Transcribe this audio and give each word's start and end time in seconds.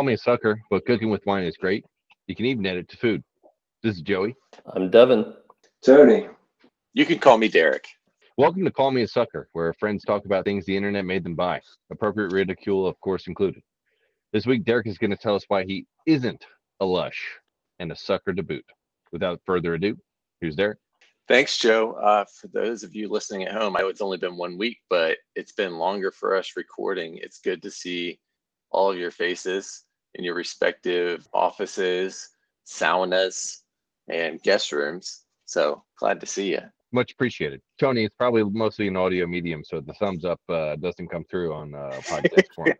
call 0.00 0.06
me 0.06 0.14
a 0.14 0.16
sucker, 0.16 0.58
but 0.70 0.82
cooking 0.86 1.10
with 1.10 1.20
wine 1.26 1.44
is 1.44 1.58
great. 1.58 1.84
You 2.26 2.34
can 2.34 2.46
even 2.46 2.64
add 2.64 2.78
it 2.78 2.88
to 2.88 2.96
food. 2.96 3.22
This 3.82 3.96
is 3.96 4.00
Joey. 4.00 4.34
I'm 4.74 4.90
Devin. 4.90 5.34
Tony. 5.84 6.26
You 6.94 7.04
can 7.04 7.18
call 7.18 7.36
me 7.36 7.48
Derek. 7.48 7.86
Welcome 8.38 8.64
to 8.64 8.70
Call 8.70 8.92
Me 8.92 9.02
a 9.02 9.06
Sucker, 9.06 9.50
where 9.52 9.74
friends 9.74 10.02
talk 10.02 10.24
about 10.24 10.46
things 10.46 10.64
the 10.64 10.74
internet 10.74 11.04
made 11.04 11.22
them 11.22 11.34
buy. 11.34 11.60
Appropriate 11.92 12.32
ridicule, 12.32 12.86
of 12.86 12.98
course, 13.00 13.26
included. 13.26 13.62
This 14.32 14.46
week, 14.46 14.64
Derek 14.64 14.86
is 14.86 14.96
going 14.96 15.10
to 15.10 15.18
tell 15.18 15.34
us 15.34 15.44
why 15.48 15.64
he 15.64 15.84
isn't 16.06 16.46
a 16.80 16.86
lush 16.86 17.22
and 17.78 17.92
a 17.92 17.96
sucker 17.96 18.32
to 18.32 18.42
boot. 18.42 18.64
Without 19.12 19.42
further 19.44 19.74
ado, 19.74 19.98
here's 20.40 20.56
Derek. 20.56 20.78
Thanks, 21.28 21.58
Joe. 21.58 21.92
Uh, 21.92 22.24
for 22.40 22.48
those 22.48 22.82
of 22.82 22.94
you 22.94 23.10
listening 23.10 23.42
at 23.42 23.52
home, 23.52 23.76
I 23.76 23.80
know 23.80 23.88
it's 23.88 24.00
only 24.00 24.16
been 24.16 24.38
one 24.38 24.56
week, 24.56 24.78
but 24.88 25.18
it's 25.34 25.52
been 25.52 25.76
longer 25.76 26.10
for 26.10 26.34
us 26.34 26.52
recording. 26.56 27.18
It's 27.18 27.38
good 27.38 27.60
to 27.60 27.70
see 27.70 28.18
all 28.70 28.90
of 28.90 28.96
your 28.96 29.10
faces 29.10 29.84
in 30.14 30.24
your 30.24 30.34
respective 30.34 31.26
offices, 31.32 32.30
saunas, 32.66 33.60
and 34.08 34.42
guest 34.42 34.72
rooms. 34.72 35.22
So 35.44 35.82
glad 35.98 36.20
to 36.20 36.26
see 36.26 36.50
you. 36.50 36.60
Much 36.92 37.12
appreciated. 37.12 37.60
Tony, 37.78 38.04
it's 38.04 38.14
probably 38.16 38.42
mostly 38.42 38.88
an 38.88 38.96
audio 38.96 39.26
medium, 39.26 39.62
so 39.64 39.80
the 39.80 39.92
thumbs 39.94 40.24
up 40.24 40.40
uh, 40.48 40.74
doesn't 40.76 41.08
come 41.08 41.24
through 41.30 41.54
on 41.54 41.72
uh, 41.72 42.00
podcast 42.02 42.52
form. 42.54 42.72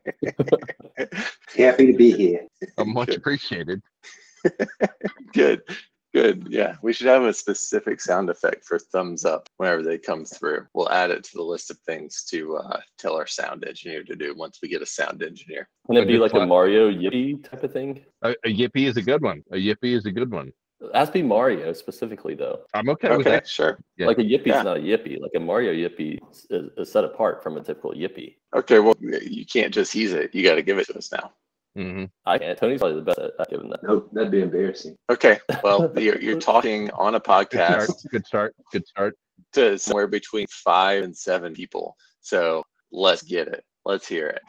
Happy 1.57 1.87
to 1.87 1.93
be 1.93 2.11
here. 2.11 2.47
Uh, 2.77 2.85
much 2.85 3.15
appreciated. 3.15 3.81
Good. 5.33 5.63
Good. 6.13 6.49
Yeah. 6.51 6.75
We 6.83 6.93
should 6.93 7.07
have 7.07 7.23
a 7.23 7.33
specific 7.33 8.01
sound 8.01 8.31
effect 8.31 8.65
for 8.65 8.79
thumbs 8.79 9.25
up 9.25 9.49
whenever 9.59 9.83
they 9.83 9.97
come 9.97 10.25
through. 10.25 10.67
We'll 10.75 10.91
add 10.91 11.11
it 11.11 11.23
to 11.25 11.37
the 11.37 11.43
list 11.43 11.71
of 11.71 11.79
things 11.81 12.25
to 12.31 12.57
uh, 12.57 12.81
tell 12.99 13.17
our 13.17 13.29
sound 13.29 13.65
engineer 13.65 14.03
to 14.05 14.17
do 14.17 14.35
once 14.35 14.59
we 14.61 14.69
get 14.69 14.83
a 14.83 14.87
sound 14.87 15.23
engineer. 15.23 15.69
Can 15.87 15.97
it 15.97 16.03
A 16.03 16.07
be 16.07 16.13
good 16.15 16.21
like 16.21 16.35
a. 16.35 16.47
Mario 16.47 16.91
Yippee 16.91 17.49
type 17.49 17.63
of 17.63 17.73
thing? 17.73 18.05
A, 18.23 18.31
a 18.45 18.49
yippee 18.49 18.89
is 18.89 18.97
a 18.97 19.03
good 19.03 19.23
one. 19.23 19.43
A 19.53 19.57
yippee 19.57 19.97
is 19.97 20.05
a 20.07 20.11
good 20.11 20.31
one. 20.33 20.53
It 20.81 20.91
has 20.95 21.09
to 21.09 21.13
be 21.13 21.23
Mario 21.23 21.73
specifically, 21.75 22.35
though. 22.35 22.61
I'm 22.75 22.89
okay, 22.89 23.11
with 23.11 23.21
Okay, 23.21 23.31
that. 23.31 23.47
sure. 23.47 23.79
Yeah. 23.99 24.07
Like 24.07 24.19
a 24.19 24.23
Yippee 24.23 24.47
Yeah. 24.47 24.59
is 24.61 24.65
not 24.65 24.79
a 24.79 24.81
Yippee. 24.81 25.21
Like 25.21 25.33
a 25.37 25.41
Mario 25.41 25.73
Yippee 25.73 26.19
is, 26.31 26.71
is 26.77 26.91
set 26.91 27.05
apart 27.05 27.43
from 27.43 27.59
a 27.59 27.61
typical 27.63 27.93
Yippee. 27.93 28.37
Okay. 28.57 28.79
Well, 28.79 28.95
you 29.01 29.45
can't 29.45 29.75
just 29.75 29.95
use 29.95 30.13
it. 30.13 30.35
You 30.35 30.43
got 30.43 30.55
to 30.55 30.63
give 30.63 30.79
it 30.79 30.87
to 30.87 30.97
us 30.97 31.13
now. 31.13 31.33
Hmm 31.81 32.05
I 32.27 32.39
can't. 32.39 32.59
Tony's 32.59 32.81
probably 32.81 32.97
the 32.97 33.03
best 33.03 33.19
at, 33.19 33.31
at 33.39 33.51
giving 33.51 33.71
that. 33.71 33.83
Nope, 33.83 34.11
that'd 34.13 34.31
be 34.31 34.43
embarrassing. 34.43 34.97
Okay. 35.11 35.39
Well, 35.63 35.93
you're, 35.99 36.21
you're 36.21 36.41
talking 36.41 36.91
on 36.93 37.15
a 37.15 37.21
Good 37.21 37.25
start. 37.25 37.49
podcast 37.49 38.11
Good 38.11 38.27
start. 38.27 38.55
Good 38.73 38.87
start. 38.87 39.17
to 39.55 39.79
somewhere 39.79 40.07
between 40.07 40.47
five 40.51 41.05
and 41.05 41.17
seven 41.17 41.53
people. 41.55 41.97
So 42.21 42.65
let's 42.93 43.23
get 43.23 43.49
it. 43.49 43.65
Let's 43.85 44.07
hear 44.07 44.29
it. 44.29 44.43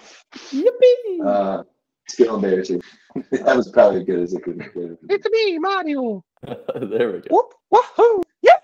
Yippee! 0.54 1.26
Uh, 1.26 1.64
still 2.08 2.36
embarrassing. 2.36 2.82
that 3.32 3.56
was 3.56 3.70
probably 3.70 4.02
as 4.02 4.06
good 4.06 4.20
as 4.20 4.34
it 4.34 4.44
could 4.44 4.58
be. 4.58 4.66
It's 5.10 5.28
me, 5.30 5.58
Mario. 5.60 6.24
there 6.44 7.12
we 7.14 7.20
go. 7.20 7.28
Whoop, 7.30 7.54
wahoo, 7.72 8.24
yeah, 8.42 8.58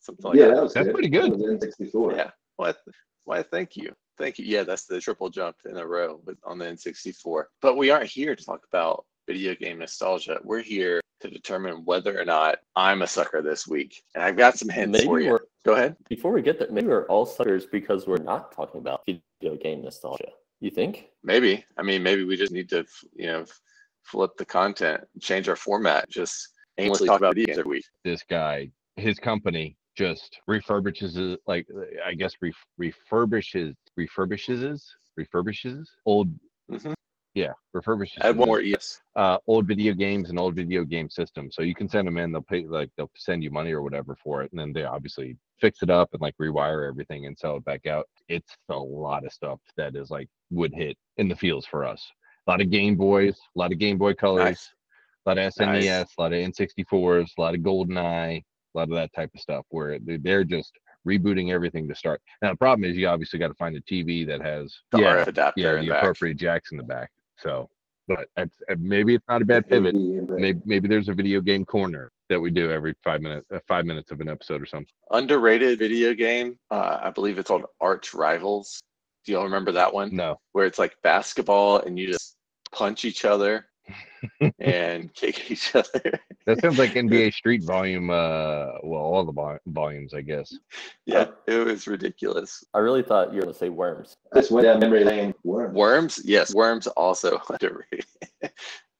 something 0.00 0.24
like 0.26 0.36
yeah, 0.36 0.48
that. 0.48 0.54
that 0.56 0.62
was 0.62 0.74
That's 0.74 0.86
good. 0.86 0.94
pretty 0.94 1.08
good. 1.08 1.32
That 1.32 1.38
was 1.38 1.64
N64. 1.84 2.16
Yeah. 2.16 2.30
Why? 2.56 2.74
Why? 3.24 3.42
Thank 3.42 3.76
you. 3.76 3.92
Thank 4.20 4.38
you. 4.38 4.44
Yeah, 4.44 4.64
that's 4.64 4.84
the 4.84 5.00
triple 5.00 5.30
jump 5.30 5.56
in 5.64 5.78
a 5.78 5.86
row 5.86 6.20
with 6.26 6.36
on 6.44 6.58
the 6.58 6.66
N64. 6.66 7.44
But 7.62 7.78
we 7.78 7.88
aren't 7.88 8.10
here 8.10 8.36
to 8.36 8.44
talk 8.44 8.60
about 8.70 9.06
video 9.26 9.54
game 9.54 9.78
nostalgia. 9.78 10.38
We're 10.44 10.60
here 10.60 11.00
to 11.20 11.30
determine 11.30 11.86
whether 11.86 12.20
or 12.20 12.26
not 12.26 12.58
I'm 12.76 13.00
a 13.00 13.06
sucker 13.06 13.40
this 13.40 13.66
week. 13.66 14.02
And 14.14 14.22
I've 14.22 14.36
got 14.36 14.58
some 14.58 14.68
hints 14.68 14.98
Maybe 14.98 15.06
for 15.06 15.20
you. 15.20 15.38
Go 15.64 15.72
ahead. 15.72 15.96
before 16.08 16.32
we 16.32 16.42
get 16.42 16.58
there. 16.58 16.68
Maybe 16.70 16.88
we're 16.88 17.06
all 17.06 17.24
suckers 17.24 17.64
because 17.64 18.06
we're 18.06 18.18
not 18.18 18.52
talking 18.52 18.80
about 18.80 19.02
video 19.06 19.56
game 19.56 19.82
nostalgia. 19.82 20.28
You 20.60 20.70
think? 20.70 21.06
Maybe. 21.24 21.64
I 21.78 21.82
mean, 21.82 22.02
maybe 22.02 22.24
we 22.24 22.36
just 22.36 22.52
need 22.52 22.68
to, 22.70 22.84
you 23.14 23.26
know, 23.26 23.46
flip 24.02 24.32
the 24.36 24.44
content, 24.44 25.02
change 25.20 25.48
our 25.48 25.56
format, 25.56 26.10
just 26.10 26.48
aimlessly 26.76 27.06
talk 27.06 27.20
about 27.20 27.34
video 27.34 27.46
games 27.46 27.58
every 27.58 27.70
week. 27.70 27.84
This 28.04 28.22
guy, 28.28 28.70
his 28.96 29.18
company 29.18 29.78
just 29.96 30.40
refurbishes 30.48 31.16
it, 31.16 31.40
like 31.46 31.66
I 32.04 32.14
guess 32.14 32.32
ref, 32.40 32.54
refurbishes, 32.80 33.74
refurbishes, 33.98 34.82
refurbishes 35.18 35.86
old. 36.06 36.28
Mhm. 36.70 36.94
Yeah, 37.34 37.52
refurbishes. 37.74 38.18
Add 38.20 38.36
one 38.36 38.48
more 38.48 38.60
yes. 38.60 39.00
uh, 39.14 39.38
old 39.46 39.66
video 39.66 39.94
games 39.94 40.30
and 40.30 40.38
old 40.38 40.56
video 40.56 40.84
game 40.84 41.08
systems. 41.08 41.54
So 41.54 41.62
you 41.62 41.74
can 41.76 41.88
send 41.88 42.08
them 42.08 42.18
in. 42.18 42.32
They'll 42.32 42.42
pay 42.42 42.66
like 42.66 42.90
they'll 42.96 43.10
send 43.14 43.44
you 43.44 43.50
money 43.50 43.72
or 43.72 43.82
whatever 43.82 44.16
for 44.16 44.42
it, 44.42 44.50
and 44.50 44.60
then 44.60 44.72
they 44.72 44.84
obviously 44.84 45.36
fix 45.60 45.82
it 45.82 45.90
up 45.90 46.08
and 46.12 46.20
like 46.20 46.34
rewire 46.40 46.88
everything 46.88 47.26
and 47.26 47.38
sell 47.38 47.56
it 47.56 47.64
back 47.64 47.86
out. 47.86 48.06
It's 48.28 48.56
a 48.68 48.76
lot 48.76 49.24
of 49.24 49.32
stuff 49.32 49.60
that 49.76 49.94
is 49.94 50.10
like 50.10 50.28
would 50.50 50.74
hit 50.74 50.96
in 51.18 51.28
the 51.28 51.36
fields 51.36 51.66
for 51.66 51.84
us. 51.84 52.04
A 52.46 52.50
lot 52.50 52.60
of 52.60 52.70
Game 52.70 52.96
Boys, 52.96 53.38
a 53.54 53.58
lot 53.58 53.70
of 53.72 53.78
Game 53.78 53.98
Boy 53.98 54.14
Colors, 54.14 54.44
Nice. 54.44 54.70
a 55.26 55.30
lot 55.30 55.38
of 55.38 55.52
SNES, 55.52 55.84
Nice. 55.84 56.14
a 56.18 56.20
lot 56.20 56.32
of 56.32 56.38
N64s, 56.38 57.30
a 57.36 57.40
lot 57.40 57.54
of 57.54 57.60
GoldenEye 57.60 58.42
a 58.74 58.78
lot 58.78 58.88
of 58.88 58.94
that 58.94 59.12
type 59.12 59.30
of 59.34 59.40
stuff 59.40 59.64
where 59.70 59.98
they're 60.00 60.44
just 60.44 60.72
rebooting 61.06 61.52
everything 61.52 61.88
to 61.88 61.94
start. 61.94 62.20
Now 62.42 62.50
the 62.50 62.56
problem 62.56 62.88
is 62.88 62.96
you 62.96 63.08
obviously 63.08 63.38
got 63.38 63.48
to 63.48 63.54
find 63.54 63.76
a 63.76 63.80
TV 63.82 64.26
that 64.26 64.42
has 64.42 64.76
The 64.92 65.00
yeah, 65.00 65.14
RF 65.16 65.26
adapter 65.28 65.60
yeah 65.60 65.80
the 65.80 65.88
back. 65.88 65.98
appropriate 66.02 66.36
jacks 66.36 66.72
in 66.72 66.78
the 66.78 66.84
back. 66.84 67.10
So, 67.38 67.68
but 68.06 68.26
it's, 68.36 68.56
uh, 68.70 68.74
maybe 68.78 69.14
it's 69.14 69.24
not 69.28 69.42
a 69.42 69.44
bad 69.44 69.68
pivot 69.68 69.94
maybe 69.94 70.60
maybe 70.64 70.88
there's 70.88 71.08
a 71.08 71.14
video 71.14 71.40
game 71.40 71.64
corner 71.64 72.10
that 72.28 72.40
we 72.40 72.50
do 72.50 72.70
every 72.70 72.94
five 73.02 73.22
minutes 73.22 73.46
uh, 73.52 73.58
five 73.66 73.86
minutes 73.86 74.10
of 74.10 74.20
an 74.20 74.28
episode 74.28 74.60
or 74.62 74.66
something 74.66 74.92
Underrated 75.10 75.78
video 75.78 76.14
game. 76.14 76.58
Uh, 76.70 76.98
I 77.02 77.10
believe 77.10 77.38
it's 77.38 77.48
called 77.48 77.64
Arch 77.80 78.14
Rivals. 78.14 78.80
Do 79.24 79.32
y'all 79.32 79.44
remember 79.44 79.72
that 79.72 79.92
one? 79.92 80.14
no 80.14 80.36
Where 80.52 80.66
it's 80.66 80.78
like 80.78 80.96
basketball 81.02 81.78
and 81.80 81.98
you 81.98 82.06
just 82.12 82.36
punch 82.72 83.04
each 83.04 83.24
other 83.24 83.66
and 84.58 85.12
kick 85.14 85.50
each 85.50 85.74
other. 85.74 86.20
that 86.46 86.60
sounds 86.60 86.78
like 86.78 86.90
nba 86.94 87.32
street 87.32 87.62
volume 87.64 88.10
uh 88.10 88.66
well 88.82 89.00
all 89.00 89.24
the 89.24 89.32
vol- 89.32 89.58
volumes 89.66 90.14
i 90.14 90.20
guess 90.20 90.52
yeah, 91.06 91.26
it 91.48 91.66
was 91.66 91.88
ridiculous. 91.88 92.62
I 92.72 92.78
really 92.78 93.02
thought 93.02 93.30
you 93.30 93.36
were 93.36 93.42
going 93.42 93.52
to 93.52 93.58
say 93.58 93.68
worms. 93.68 94.16
Just 94.34 94.52
went 94.52 94.64
down 94.64 94.78
memory 94.78 95.02
lane. 95.02 95.34
Worm. 95.42 95.74
Worms, 95.74 96.20
yes, 96.24 96.54
Worms 96.54 96.86
also 96.86 97.40
underrated. 97.50 98.04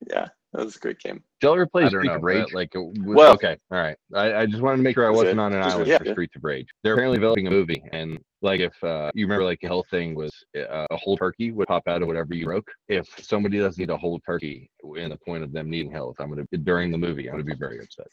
yeah, 0.08 0.26
that 0.52 0.64
was 0.64 0.76
a 0.76 0.78
great 0.80 0.98
game. 0.98 1.22
Did 1.40 1.46
y'all 1.46 1.54
ever 1.54 1.66
play 1.66 1.86
Streets 1.88 2.06
don't 2.08 2.16
of 2.16 2.22
Rage? 2.22 2.44
but- 2.46 2.54
like, 2.54 2.74
uh, 2.76 2.80
w- 2.80 3.14
Well- 3.16 3.32
okay, 3.34 3.56
all 3.70 3.78
right. 3.78 3.96
I, 4.14 4.34
I 4.42 4.46
just 4.46 4.62
wanted 4.62 4.78
to 4.78 4.82
make 4.82 4.94
sure 4.94 5.06
I 5.06 5.10
Was 5.10 5.18
wasn't 5.18 5.38
it- 5.38 5.42
on 5.42 5.52
an 5.52 5.62
island 5.62 5.86
yeah, 5.86 5.98
for 5.98 6.04
yeah. 6.06 6.12
Streets 6.12 6.36
of 6.36 6.44
Rage. 6.44 6.66
They're 6.82 6.94
apparently 6.94 7.18
developing 7.18 7.46
a 7.46 7.50
movie, 7.50 7.82
and 7.92 8.18
like 8.42 8.60
if 8.60 8.72
uh, 8.82 9.10
you 9.14 9.26
remember, 9.26 9.44
like 9.44 9.60
the 9.60 9.68
whole 9.68 9.84
thing 9.90 10.14
was 10.14 10.32
uh, 10.56 10.86
a 10.90 10.96
whole 10.96 11.16
turkey 11.16 11.52
would 11.52 11.68
pop 11.68 11.86
out 11.86 12.00
of 12.02 12.08
whatever 12.08 12.34
you 12.34 12.46
broke. 12.46 12.70
If 12.88 13.06
somebody 13.22 13.58
doesn't 13.58 13.78
need 13.78 13.90
a 13.90 13.96
whole 13.96 14.18
turkey 14.20 14.70
in 14.96 15.10
the 15.10 15.18
point 15.18 15.42
of 15.44 15.52
them 15.52 15.68
needing 15.70 15.92
health, 15.92 16.16
I'm 16.18 16.30
gonna 16.30 16.44
during 16.62 16.90
the 16.90 16.98
movie, 16.98 17.26
I'm 17.28 17.34
gonna 17.34 17.44
be 17.44 17.54
very 17.54 17.78
upset. 17.80 18.06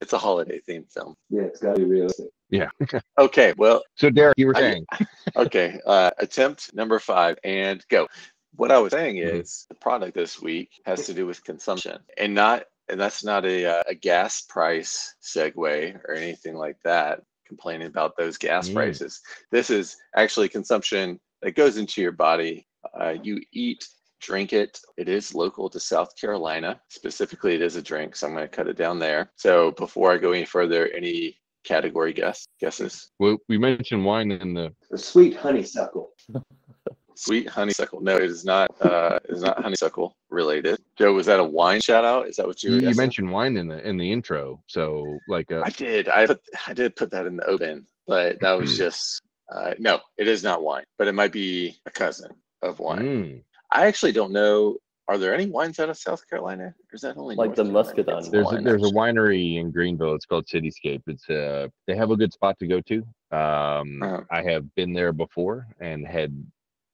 It's 0.00 0.12
a 0.12 0.18
holiday 0.18 0.60
themed 0.68 0.90
film. 0.92 1.14
Yeah, 1.28 1.42
it's 1.42 1.58
got 1.60 1.74
to 1.74 1.80
be 1.80 1.84
realistic. 1.86 2.28
Yeah. 2.50 2.68
okay, 3.18 3.52
well, 3.56 3.82
So 3.96 4.10
Derek, 4.10 4.38
you 4.38 4.46
were 4.46 4.56
I- 4.56 4.60
saying, 4.60 4.86
okay. 5.36 5.80
Uh, 5.86 6.10
attempt 6.18 6.72
number 6.74 6.98
five 7.00 7.36
and 7.44 7.84
go. 7.90 8.06
What 8.56 8.70
I 8.70 8.78
was 8.78 8.92
saying 8.92 9.16
Mhm. 9.16 9.40
is 9.40 9.66
the 9.68 9.74
product 9.74 10.14
this 10.14 10.40
week 10.40 10.70
has 10.86 11.06
to 11.06 11.14
do 11.14 11.26
with 11.26 11.42
consumption 11.44 11.98
and 12.18 12.34
not, 12.34 12.64
and 12.88 13.00
that's 13.00 13.24
not 13.24 13.44
a, 13.44 13.66
uh, 13.66 13.82
a 13.88 13.94
gas 13.94 14.42
price 14.42 15.14
segue 15.22 16.00
or 16.04 16.12
anything 16.12 16.54
like 16.54 16.76
that, 16.84 17.22
complaining 17.46 17.88
about 17.88 18.16
those 18.16 18.38
gas 18.38 18.68
Mm. 18.68 18.74
prices. 18.74 19.20
This 19.50 19.70
is 19.70 19.96
actually 20.16 20.48
consumption 20.48 21.20
that 21.42 21.52
goes 21.56 21.76
into 21.78 22.00
your 22.00 22.12
body. 22.12 22.66
Uh, 23.00 23.16
you 23.22 23.40
eat, 23.52 23.88
drink 24.20 24.52
it. 24.52 24.80
It 24.96 25.08
is 25.08 25.34
local 25.34 25.68
to 25.70 25.80
South 25.80 26.14
Carolina. 26.16 26.80
Specifically, 26.88 27.54
it 27.54 27.62
is 27.62 27.76
a 27.76 27.82
drink, 27.82 28.14
so 28.16 28.26
I'm 28.26 28.34
going 28.34 28.48
to 28.48 28.56
cut 28.56 28.68
it 28.68 28.76
down 28.76 28.98
there. 28.98 29.32
So 29.36 29.72
before 29.72 30.12
I 30.12 30.18
go 30.18 30.32
any 30.32 30.44
further, 30.46 30.88
any 30.90 31.38
category 31.64 32.12
guess 32.12 32.46
guesses? 32.60 33.10
we, 33.18 33.36
we 33.48 33.58
mentioned 33.58 34.04
wine 34.04 34.30
in 34.30 34.54
the 34.54 34.74
The 34.90 34.98
sweet 34.98 35.34
honeysuckle. 35.36 36.12
Sweet 37.16 37.48
honeysuckle. 37.48 38.00
No, 38.00 38.16
it 38.16 38.24
is 38.24 38.44
not. 38.44 38.70
Uh, 38.80 39.18
it 39.24 39.30
is 39.36 39.42
not 39.42 39.62
honeysuckle 39.62 40.16
related. 40.30 40.78
Joe, 40.98 41.12
was 41.12 41.26
that 41.26 41.40
a 41.40 41.44
wine 41.44 41.80
shout 41.80 42.04
out? 42.04 42.28
Is 42.28 42.36
that 42.36 42.46
what 42.46 42.62
you? 42.62 42.70
you, 42.70 42.74
were 42.76 42.80
you 42.80 42.86
guessing? 42.88 43.02
mentioned 43.02 43.30
wine 43.32 43.56
in 43.56 43.68
the 43.68 43.86
in 43.88 43.96
the 43.96 44.10
intro. 44.10 44.62
So 44.66 45.18
like 45.28 45.50
uh, 45.52 45.62
I 45.64 45.70
did. 45.70 46.08
I 46.08 46.26
put. 46.26 46.40
I 46.66 46.72
did 46.74 46.96
put 46.96 47.10
that 47.12 47.26
in 47.26 47.36
the 47.36 47.46
open, 47.46 47.86
but 48.06 48.40
that 48.40 48.54
Hmm. 48.54 48.60
was 48.60 48.76
just. 48.76 49.20
Uh, 49.52 49.74
no, 49.78 50.00
it 50.16 50.26
is 50.26 50.42
not 50.42 50.62
wine, 50.62 50.84
but 50.98 51.06
it 51.06 51.14
might 51.14 51.30
be 51.32 51.76
a 51.86 51.90
cousin 51.90 52.30
of 52.62 52.78
wine. 52.78 53.02
mm, 53.02 53.42
I 53.70 53.86
actually 53.86 54.12
don't 54.12 54.32
know. 54.32 54.78
Are 55.06 55.18
there 55.18 55.34
any 55.34 55.44
wines 55.44 55.78
out 55.80 55.90
of 55.90 55.98
South 55.98 56.26
Carolina? 56.30 56.64
Or 56.90 56.94
is 56.94 57.02
that 57.02 57.18
only 57.18 57.36
Like 57.36 57.48
North 57.48 57.56
the 57.56 57.64
Carolina 57.64 57.84
Muscadine 57.84 58.14
gets 58.16 58.28
there's 58.30 58.50
a, 58.50 58.54
wine, 58.54 58.64
there's 58.64 58.82
a 58.82 58.94
winery 58.94 59.60
in 59.60 59.70
Greenville. 59.70 60.14
It's 60.14 60.24
called 60.24 60.46
Cityscape. 60.46 61.02
It's 61.06 61.28
uh 61.28 61.68
they 61.86 61.94
have 61.94 62.10
a 62.10 62.16
good 62.16 62.32
spot 62.32 62.58
to 62.60 62.66
go 62.66 62.80
to. 62.80 62.96
Um, 63.36 64.02
Uh-huh. 64.02 64.22
I 64.30 64.42
have 64.44 64.74
been 64.76 64.94
there 64.94 65.12
before 65.12 65.66
and 65.78 66.06
had 66.06 66.32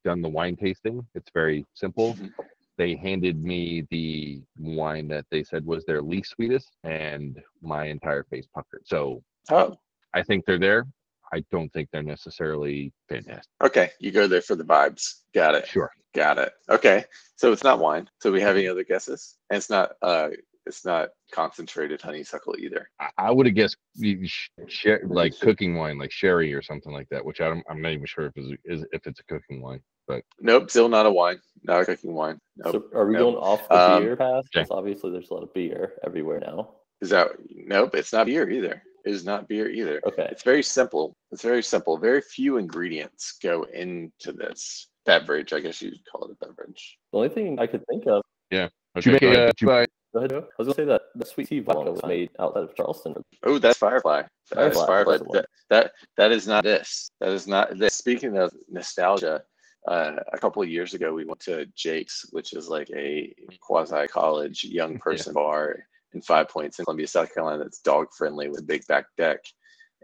done 0.05 0.23
the 0.23 0.29
wine 0.29 0.57
tasting. 0.57 1.07
It's 1.15 1.31
very 1.35 1.67
simple. 1.75 2.15
Mhm. 2.15 2.33
They 2.79 2.95
handed 2.97 3.43
me 3.43 3.87
the 3.91 4.43
wine 4.59 5.07
that 5.09 5.27
they 5.31 5.43
said 5.43 5.67
was 5.67 5.85
their 5.85 6.01
least 6.01 6.31
sweetest, 6.31 6.71
and 6.85 7.43
my 7.61 7.85
entire 7.87 8.25
face 8.25 8.47
puckered. 8.55 8.83
So 8.87 9.23
Oh, 9.51 9.77
I 10.15 10.23
think 10.23 10.45
they're 10.47 10.59
there. 10.59 10.87
I 11.33 11.45
don't 11.51 11.73
think 11.73 11.89
they're 11.93 12.03
necessarily 12.03 12.93
fantastic. 13.09 13.51
okay. 13.63 13.91
You 14.01 14.11
go 14.11 14.27
there 14.27 14.43
for 14.43 14.55
the 14.57 14.65
vibes. 14.65 15.21
Got 15.35 15.55
it. 15.55 15.67
Sure. 15.69 15.91
Got 16.15 16.39
it. 16.39 16.53
Okay. 16.69 17.05
So 17.37 17.53
it's 17.53 17.63
not 17.65 17.79
wine. 17.79 18.09
So 18.21 18.33
we 18.33 18.41
have 18.41 18.57
any 18.57 18.67
other 18.67 18.83
guesses? 18.85 19.37
And 19.51 19.59
it's 19.59 19.71
not 19.71 19.93
uh 20.03 20.31
it's 20.67 20.85
not 20.85 21.11
concentrated 21.33 22.01
honeysuckle 22.01 22.57
either. 22.59 22.91
I, 23.01 23.09
I 23.19 23.31
would 23.31 23.47
have 23.47 23.55
guessed 23.55 23.77
sh- 24.25 24.49
sh- 24.69 24.87
like 25.05 25.39
cooking 25.41 25.75
wine, 25.77 25.99
like 25.99 26.13
sherry 26.13 26.53
or 26.55 26.63
something 26.63 26.93
like 26.93 27.09
that, 27.11 27.25
which 27.25 27.41
I 27.41 27.49
don't, 27.49 27.65
I'm 27.69 27.81
not 27.83 27.93
even 27.93 28.07
sure 28.07 28.27
if 28.27 28.33
it's, 28.37 28.61
is 28.65 28.85
if 28.93 29.07
it's 29.07 29.21
a 29.21 29.25
cooking 29.25 29.63
wine. 29.63 29.81
But 30.07 30.23
nope, 30.41 30.71
still 30.71 30.89
not 30.89 31.07
a 31.07 31.11
wine. 31.11 31.41
Not 31.63 31.83
a 31.83 31.85
cooking 31.85 32.15
wine. 32.15 32.39
Nope. 32.57 32.73
So 32.93 32.99
are 32.99 33.07
we 33.07 33.15
nope. 33.15 33.35
going 33.35 33.37
off 33.37 33.69
the 33.69 33.75
Um, 33.93 34.03
beer 34.03 34.17
path? 34.17 34.45
okay. 34.55 34.61
'Cause 34.65 34.71
obviously 34.71 35.11
there's 35.13 35.31
a 35.31 35.35
lot 35.35 35.43
of 35.45 35.55
beer 35.55 35.95
everywhere 36.05 36.41
now. 36.41 36.75
Is 37.01 37.11
that 37.11 37.29
nope, 37.49 37.95
it's 37.95 38.13
not 38.13 38.27
beer 38.27 38.51
either. 38.51 38.83
It 39.07 39.11
is 39.13 39.25
not 39.25 39.49
beer 39.49 39.71
either. 39.71 40.01
Okay. 40.07 40.29
It's 40.31 40.43
very 40.43 40.63
simple. 40.63 41.17
It's 41.31 41.43
very 41.43 41.63
simple. 41.63 41.97
Very 41.97 42.21
few 42.21 42.59
ingredients 42.59 43.39
go 43.43 43.63
into 43.73 44.33
this 44.33 44.89
beverage. 45.07 45.53
I 45.55 45.61
guess 45.61 45.81
you'd 45.81 45.95
call 46.11 46.25
it 46.29 46.37
a 46.39 46.45
beverage. 46.47 46.99
The 47.13 47.17
only 47.19 47.31
thing 47.31 47.59
I 47.59 47.67
could 47.67 47.83
think 47.89 48.07
of, 48.07 48.23
Yeah. 48.51 48.69
Okay, 48.99 49.11
you 49.11 49.13
make 49.13 49.90
go 50.13 50.19
ahead. 50.19 50.31
go 50.31 50.37
ahead, 50.37 50.45
Joe. 50.45 50.49
I 50.59 50.63
was 50.63 50.67
gonna 50.67 50.75
say 50.75 50.85
that 50.85 51.03
the 51.15 51.27
sweet 51.27 51.49
tea 51.49 51.61
vodka 51.61 51.93
was 51.93 52.03
made 52.05 52.31
outside 52.39 52.65
of 52.65 52.75
Charleston. 52.75 53.15
Oh, 53.45 53.59
that's 53.59 53.79
Firefly. 53.79 54.23
That's 54.51 54.77
Firefly, 54.77 54.87
Firefly. 54.87 55.13
that's 55.13 55.23
the 55.23 55.29
one. 55.29 55.37
That, 55.37 55.47
that 55.71 55.93
that 56.17 56.33
is 56.33 56.47
not 56.47 56.65
this. 56.65 57.11
That 57.21 57.31
is 57.31 57.47
not 57.47 57.79
this. 57.79 57.95
Speaking 57.95 58.37
of 58.37 58.53
nostalgia, 58.69 59.43
uh, 59.89 60.17
a 60.33 60.39
couple 60.39 60.63
of 60.63 60.69
years 60.69 60.95
ago 60.95 61.13
we 61.13 61.25
went 61.25 61.41
to 61.41 61.67
Jake's, 61.75 62.27
which 62.33 62.53
is 62.53 62.69
like 62.69 62.91
a 62.95 63.35
quasi 63.61 64.07
college 64.09 64.65
young 64.65 64.99
person 65.07 65.35
bar 65.35 65.77
in 66.13 66.21
Five 66.23 66.49
Points 66.49 66.79
in 66.79 66.85
Columbia, 66.85 67.07
South 67.07 67.33
Carolina. 67.33 67.63
That's 67.63 67.81
dog 67.81 68.09
friendly 68.17 68.49
with 68.49 68.61
a 68.61 68.65
big 68.65 68.87
back 68.87 69.07
deck. 69.17 69.41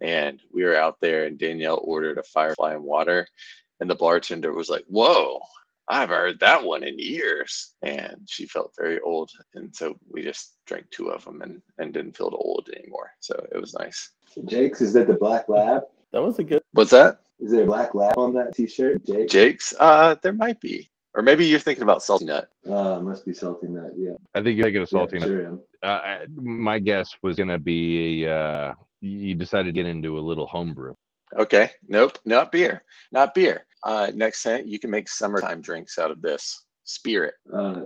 And 0.00 0.41
we 0.53 0.62
were 0.62 0.76
out 0.76 0.97
there, 1.00 1.25
and 1.25 1.38
Danielle 1.38 1.81
ordered 1.82 2.19
a 2.19 2.23
Firefly 2.23 2.75
and 2.75 2.85
water, 2.85 3.26
and 3.81 3.88
the 3.88 3.94
bartender 3.94 4.53
was 4.53 4.69
like, 4.69 4.85
"Whoa." 4.88 5.41
I 5.88 6.00
haven't 6.00 6.16
heard 6.16 6.40
that 6.40 6.64
one 6.64 6.82
in 6.82 6.98
years. 6.98 7.74
And 7.82 8.16
she 8.26 8.46
felt 8.46 8.72
very 8.78 9.00
old. 9.00 9.30
And 9.54 9.74
so 9.74 9.94
we 10.10 10.22
just 10.22 10.54
drank 10.66 10.90
two 10.90 11.10
of 11.10 11.24
them 11.24 11.42
and, 11.42 11.62
and 11.78 11.92
didn't 11.92 12.16
feel 12.16 12.30
old 12.32 12.68
anymore. 12.76 13.10
So 13.20 13.34
it 13.52 13.60
was 13.60 13.74
nice. 13.78 14.10
Jake's, 14.46 14.80
is 14.80 14.92
that 14.94 15.06
the 15.06 15.14
black 15.14 15.48
lab? 15.48 15.82
That 16.12 16.22
was 16.22 16.38
a 16.38 16.44
good. 16.44 16.62
What's 16.72 16.90
that? 16.90 17.20
Is 17.40 17.52
there 17.52 17.62
a 17.64 17.66
black 17.66 17.94
lab 17.94 18.16
on 18.18 18.32
that 18.34 18.54
t-shirt? 18.54 19.04
Jake? 19.06 19.28
Jake's? 19.28 19.74
Uh, 19.78 20.16
there 20.22 20.32
might 20.32 20.60
be. 20.60 20.90
Or 21.14 21.22
maybe 21.22 21.46
you're 21.46 21.60
thinking 21.60 21.82
about 21.82 22.02
salty 22.02 22.26
nut. 22.26 22.48
Uh, 22.68 23.00
must 23.00 23.24
be 23.24 23.32
salty 23.32 23.68
nut. 23.68 23.92
Yeah. 23.96 24.12
I 24.34 24.42
think 24.42 24.56
you 24.58 24.64
make 24.64 24.74
it 24.74 24.82
a 24.82 24.86
salty. 24.86 25.16
yeah, 25.16 25.20
nut. 25.20 25.28
sure 25.28 25.46
am. 25.46 25.60
Uh, 25.82 25.86
I- 25.86 26.26
my 26.34 26.78
guess 26.78 27.14
was 27.22 27.36
gonna 27.36 27.58
be 27.58 28.26
uh, 28.26 28.72
you 29.00 29.34
decided 29.34 29.66
to 29.66 29.72
get 29.72 29.86
into 29.86 30.18
a 30.18 30.20
little 30.20 30.46
homebrew. 30.46 30.94
Okay. 31.38 31.70
Nope. 31.88 32.18
Not 32.24 32.52
beer. 32.52 32.82
Not 33.12 33.34
beer. 33.34 33.65
Uh, 33.84 34.11
next 34.14 34.43
hint, 34.43 34.67
you 34.67 34.78
can 34.78 34.90
make 34.90 35.08
summertime 35.08 35.61
drinks 35.61 35.99
out 35.99 36.11
of 36.11 36.23
this. 36.23 36.64
Spirit. 36.84 37.34
Uh, 37.52 37.82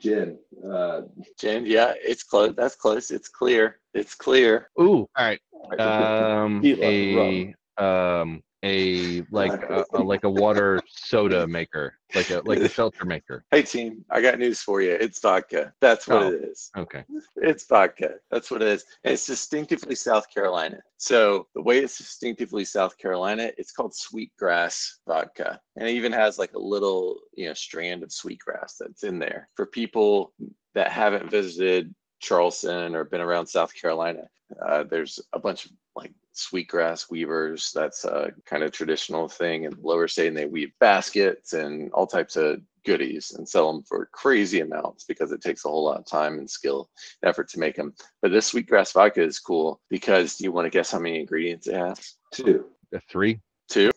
gin. 0.00 0.38
Uh, 0.64 1.02
Jen, 1.38 1.66
yeah, 1.66 1.92
it's 1.96 2.22
close. 2.22 2.54
That's 2.56 2.76
close. 2.76 3.10
It's 3.10 3.28
clear. 3.28 3.80
It's 3.94 4.14
clear. 4.14 4.70
Ooh, 4.80 5.08
all 5.16 5.26
right. 5.26 5.40
Um, 5.78 6.62
Tequila, 6.62 7.52
a 7.78 7.84
um, 7.84 8.42
a 8.64 9.22
like 9.30 9.52
a, 9.62 9.84
a 9.92 10.02
like 10.02 10.24
a 10.24 10.30
water 10.30 10.80
soda 10.88 11.46
maker, 11.46 11.94
like 12.14 12.30
a 12.30 12.40
like 12.44 12.58
a 12.58 12.68
seltzer 12.68 13.04
maker. 13.04 13.44
Hey 13.50 13.62
team, 13.62 14.04
I 14.10 14.20
got 14.20 14.38
news 14.38 14.60
for 14.60 14.82
you. 14.82 14.92
It's 14.92 15.20
vodka. 15.20 15.72
That's 15.80 16.08
what 16.08 16.22
Oh. 16.22 16.28
it 16.32 16.42
is. 16.44 16.70
Okay. 16.76 17.04
It's 17.36 17.64
vodka. 17.66 18.14
That's 18.30 18.50
what 18.50 18.62
it 18.62 18.68
is. 18.68 18.84
And 19.04 19.14
it's 19.14 19.26
distinctively 19.26 19.94
South 19.94 20.32
Carolina. 20.32 20.80
So 20.96 21.46
the 21.54 21.62
way 21.62 21.78
it's 21.78 21.98
distinctively 21.98 22.64
South 22.64 22.98
Carolina, 22.98 23.52
it's 23.58 23.70
called 23.72 23.94
sweetgrass 23.94 24.98
vodka. 25.06 25.60
And 25.76 25.88
it 25.88 25.92
even 25.92 26.12
has 26.12 26.38
like 26.38 26.54
a 26.54 26.58
little, 26.58 27.20
you 27.34 27.46
know, 27.46 27.54
strand 27.54 28.02
of 28.02 28.12
sweetgrass 28.12 28.76
that's 28.80 29.04
in 29.04 29.18
there. 29.20 29.48
For 29.54 29.66
people 29.66 30.32
that 30.74 30.90
haven't 30.90 31.30
visited 31.30 31.94
Charleston 32.20 32.96
or 32.96 33.04
been 33.04 33.20
around 33.20 33.46
South 33.46 33.72
Carolina, 33.72 34.24
uh, 34.66 34.82
there's 34.82 35.20
a 35.32 35.38
bunch 35.38 35.66
of 35.66 35.70
like 35.94 36.12
sweetgrass 36.38 37.10
weavers. 37.10 37.72
That's 37.74 38.04
a 38.04 38.32
kind 38.46 38.62
of 38.62 38.72
traditional 38.72 39.28
thing 39.28 39.64
in 39.64 39.72
the 39.72 39.80
lower 39.86 40.08
state, 40.08 40.28
and 40.28 40.36
they 40.36 40.46
weave 40.46 40.72
baskets 40.80 41.52
and 41.52 41.90
all 41.92 42.06
types 42.06 42.36
of 42.36 42.60
goodies 42.86 43.32
and 43.36 43.46
sell 43.48 43.72
them 43.72 43.82
for 43.82 44.06
crazy 44.12 44.60
amounts 44.60 45.04
because 45.04 45.32
it 45.32 45.42
takes 45.42 45.64
a 45.64 45.68
whole 45.68 45.84
lot 45.84 45.98
of 45.98 46.06
time 46.06 46.38
and 46.38 46.48
skill 46.48 46.88
and 47.22 47.28
effort 47.28 47.48
to 47.50 47.58
make 47.58 47.76
them. 47.76 47.92
But 48.22 48.30
this 48.30 48.46
sweetgrass 48.46 48.92
vodka 48.92 49.22
is 49.22 49.38
cool 49.38 49.80
because 49.90 50.36
do 50.36 50.44
you 50.44 50.52
want 50.52 50.66
to 50.66 50.70
guess 50.70 50.90
how 50.92 50.98
many 50.98 51.20
ingredients 51.20 51.66
it 51.66 51.74
has? 51.74 52.14
two. 52.32 52.66
A 52.94 53.00
three. 53.10 53.40
Two, 53.68 53.90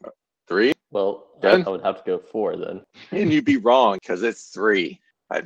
three, 0.50 0.74
Well, 0.90 1.28
I, 1.44 1.64
I 1.66 1.70
would 1.70 1.82
have 1.84 1.98
to 1.98 2.04
go 2.06 2.20
four 2.20 2.58
then. 2.58 2.82
and 3.12 3.32
you'd 3.32 3.46
be 3.46 3.56
wrong 3.58 3.98
because 4.02 4.22
it's 4.24 4.50
three. 4.50 5.00
I 5.32 5.42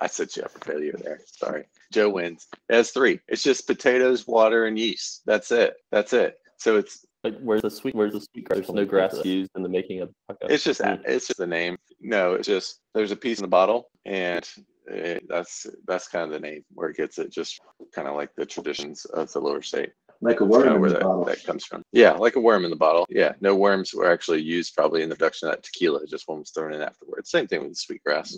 I 0.00 0.06
set 0.06 0.36
you 0.36 0.42
up 0.42 0.50
for 0.50 0.60
failure 0.60 0.94
there. 1.02 1.20
Sorry, 1.26 1.64
Joe 1.92 2.10
wins. 2.10 2.46
It 2.68 2.74
has 2.74 2.90
three. 2.90 3.20
It's 3.28 3.42
just 3.42 3.66
potatoes, 3.66 4.26
water, 4.26 4.66
and 4.66 4.78
yeast. 4.78 5.22
That's 5.26 5.50
it. 5.52 5.76
That's 5.90 6.12
it. 6.12 6.38
So 6.56 6.76
it's 6.76 7.06
Like, 7.24 7.38
where's 7.40 7.62
the 7.62 7.70
sweet? 7.70 7.94
Where's 7.94 8.12
the 8.12 8.20
sweet 8.20 8.44
grass? 8.44 8.58
There's 8.58 8.70
no 8.70 8.84
grass 8.84 9.24
used 9.24 9.50
in 9.56 9.62
the 9.62 9.68
making 9.68 10.00
of 10.00 10.10
vodka. 10.26 10.52
It's 10.52 10.64
just 10.64 10.80
it's 10.84 11.28
just 11.28 11.38
the 11.38 11.46
name. 11.46 11.76
No, 12.00 12.34
it's 12.34 12.48
just 12.48 12.80
there's 12.94 13.12
a 13.12 13.16
piece 13.16 13.38
in 13.38 13.42
the 13.42 13.48
bottle, 13.48 13.90
and 14.04 14.48
eh, 14.90 15.18
that's 15.28 15.66
that's 15.86 16.08
kind 16.08 16.24
of 16.24 16.30
the 16.30 16.40
name 16.40 16.64
where 16.74 16.90
it 16.90 16.96
gets 16.96 17.18
it. 17.18 17.30
Just 17.30 17.60
kind 17.94 18.08
of 18.08 18.14
like 18.16 18.30
the 18.36 18.46
traditions 18.46 19.04
of 19.06 19.32
the 19.32 19.40
lower 19.40 19.62
state. 19.62 19.90
Like 20.20 20.40
a 20.40 20.44
worm 20.44 20.62
kind 20.64 20.70
of 20.70 20.76
in 20.76 20.80
where 20.80 20.90
the 20.90 20.96
that, 20.96 21.04
bottle. 21.04 21.24
that 21.26 21.44
comes 21.44 21.64
from. 21.64 21.82
Yeah, 21.92 22.12
like 22.12 22.34
a 22.34 22.40
worm 22.40 22.64
in 22.64 22.70
the 22.70 22.76
bottle. 22.76 23.06
Yeah, 23.08 23.34
no 23.40 23.54
worms 23.54 23.94
were 23.94 24.10
actually 24.10 24.42
used 24.42 24.74
probably 24.74 25.02
in 25.02 25.08
the 25.08 25.14
production 25.14 25.48
of 25.48 25.54
that 25.54 25.62
tequila. 25.62 26.04
Just 26.08 26.26
one 26.26 26.40
was 26.40 26.50
thrown 26.50 26.74
in 26.74 26.82
afterwards. 26.82 27.30
Same 27.30 27.46
thing 27.46 27.60
with 27.60 27.70
the 27.70 27.76
sweetgrass. 27.76 28.36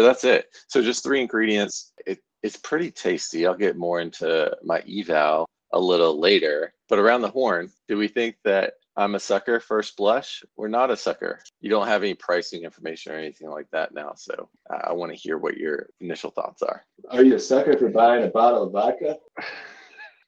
But 0.00 0.06
that's 0.06 0.24
it. 0.24 0.46
So 0.68 0.80
just 0.80 1.04
three 1.04 1.20
ingredients. 1.20 1.92
It 2.06 2.20
it's 2.42 2.56
pretty 2.56 2.90
tasty. 2.90 3.46
I'll 3.46 3.54
get 3.54 3.76
more 3.76 4.00
into 4.00 4.50
my 4.64 4.82
eval 4.88 5.46
a 5.74 5.78
little 5.78 6.18
later. 6.18 6.72
But 6.88 6.98
around 6.98 7.20
the 7.20 7.28
horn, 7.28 7.70
do 7.86 7.98
we 7.98 8.08
think 8.08 8.36
that 8.44 8.72
I'm 8.96 9.14
a 9.14 9.20
sucker 9.20 9.60
first 9.60 9.98
blush? 9.98 10.42
We're 10.56 10.68
not 10.68 10.90
a 10.90 10.96
sucker. 10.96 11.42
You 11.60 11.68
don't 11.68 11.86
have 11.86 12.02
any 12.02 12.14
pricing 12.14 12.62
information 12.62 13.12
or 13.12 13.16
anything 13.16 13.50
like 13.50 13.66
that 13.72 13.92
now. 13.92 14.14
So 14.16 14.48
I 14.70 14.94
want 14.94 15.12
to 15.12 15.18
hear 15.18 15.36
what 15.36 15.58
your 15.58 15.90
initial 16.00 16.30
thoughts 16.30 16.62
are. 16.62 16.82
Are 17.10 17.22
you 17.22 17.34
a 17.34 17.38
sucker 17.38 17.76
for 17.76 17.90
buying 17.90 18.24
a 18.24 18.28
bottle 18.28 18.62
of 18.62 18.72
vodka? 18.72 19.18